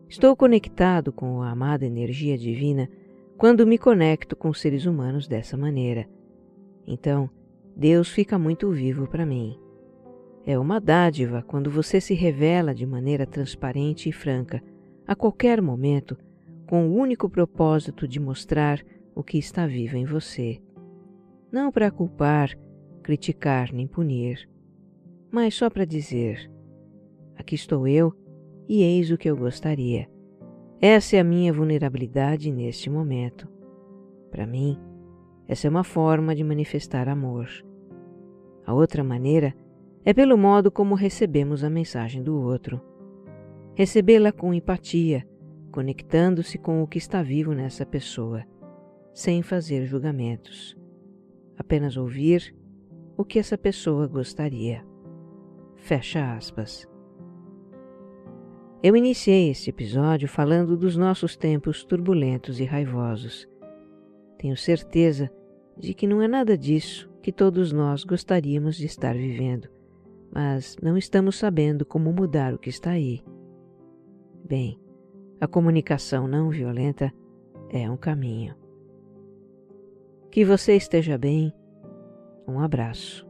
Estou 0.07 0.35
conectado 0.35 1.11
com 1.11 1.41
a 1.41 1.49
amada 1.49 1.85
energia 1.85 2.37
divina 2.37 2.89
quando 3.37 3.65
me 3.65 3.77
conecto 3.77 4.35
com 4.35 4.53
seres 4.53 4.85
humanos 4.85 5.27
dessa 5.27 5.55
maneira. 5.57 6.07
Então, 6.85 7.29
Deus 7.75 8.09
fica 8.09 8.37
muito 8.37 8.69
vivo 8.71 9.07
para 9.07 9.25
mim. 9.25 9.57
É 10.45 10.57
uma 10.57 10.79
dádiva 10.79 11.41
quando 11.41 11.69
você 11.69 12.01
se 12.01 12.13
revela 12.13 12.73
de 12.73 12.85
maneira 12.85 13.25
transparente 13.25 14.09
e 14.09 14.11
franca, 14.11 14.61
a 15.07 15.15
qualquer 15.15 15.61
momento, 15.61 16.17
com 16.67 16.87
o 16.87 16.95
único 16.95 17.29
propósito 17.29 18.07
de 18.07 18.19
mostrar 18.19 18.81
o 19.15 19.23
que 19.23 19.37
está 19.37 19.67
vivo 19.67 19.97
em 19.97 20.05
você. 20.05 20.61
Não 21.51 21.71
para 21.71 21.91
culpar, 21.91 22.57
criticar 23.03 23.73
nem 23.73 23.87
punir, 23.87 24.49
mas 25.31 25.53
só 25.53 25.69
para 25.69 25.85
dizer: 25.85 26.49
aqui 27.41 27.55
estou 27.55 27.87
eu 27.87 28.13
e 28.67 28.81
eis 28.81 29.11
o 29.11 29.17
que 29.17 29.29
eu 29.29 29.35
gostaria. 29.35 30.07
Essa 30.79 31.17
é 31.17 31.19
a 31.19 31.23
minha 31.23 31.51
vulnerabilidade 31.51 32.51
neste 32.51 32.89
momento. 32.89 33.47
Para 34.31 34.47
mim, 34.47 34.79
essa 35.47 35.67
é 35.67 35.69
uma 35.69 35.83
forma 35.83 36.33
de 36.33 36.43
manifestar 36.43 37.09
amor. 37.09 37.47
A 38.65 38.73
outra 38.73 39.03
maneira 39.03 39.53
é 40.05 40.13
pelo 40.13 40.37
modo 40.37 40.71
como 40.71 40.95
recebemos 40.95 41.63
a 41.63 41.69
mensagem 41.69 42.23
do 42.23 42.39
outro. 42.39 42.81
Recebê-la 43.75 44.31
com 44.31 44.53
empatia, 44.53 45.27
conectando-se 45.71 46.57
com 46.57 46.81
o 46.81 46.87
que 46.87 46.97
está 46.97 47.21
vivo 47.21 47.53
nessa 47.53 47.85
pessoa, 47.85 48.43
sem 49.13 49.41
fazer 49.41 49.85
julgamentos. 49.85 50.77
Apenas 51.57 51.97
ouvir 51.97 52.55
o 53.17 53.23
que 53.23 53.37
essa 53.37 53.57
pessoa 53.57 54.07
gostaria. 54.07 54.83
Fecha 55.75 56.35
aspas. 56.35 56.90
Eu 58.83 58.95
iniciei 58.95 59.49
este 59.49 59.69
episódio 59.69 60.27
falando 60.27 60.75
dos 60.75 60.97
nossos 60.97 61.35
tempos 61.35 61.83
turbulentos 61.83 62.59
e 62.59 62.65
raivosos. 62.65 63.47
Tenho 64.37 64.57
certeza 64.57 65.31
de 65.77 65.93
que 65.93 66.07
não 66.07 66.21
é 66.21 66.27
nada 66.27 66.57
disso 66.57 67.09
que 67.21 67.31
todos 67.31 67.71
nós 67.71 68.03
gostaríamos 68.03 68.75
de 68.75 68.85
estar 68.85 69.13
vivendo 69.13 69.69
mas 70.31 70.77
não 70.81 70.97
estamos 70.97 71.37
sabendo 71.37 71.85
como 71.85 72.13
mudar 72.13 72.53
o 72.53 72.57
que 72.57 72.69
está 72.69 72.91
aí. 72.91 73.21
Bem, 74.45 74.79
a 75.39 75.47
comunicação 75.47 76.27
não 76.27 76.49
violenta 76.49 77.13
é 77.69 77.89
um 77.89 77.97
caminho. 77.97 78.55
Que 80.31 80.45
você 80.45 80.75
esteja 80.75 81.17
bem. 81.17 81.53
Um 82.47 82.59
abraço. 82.59 83.29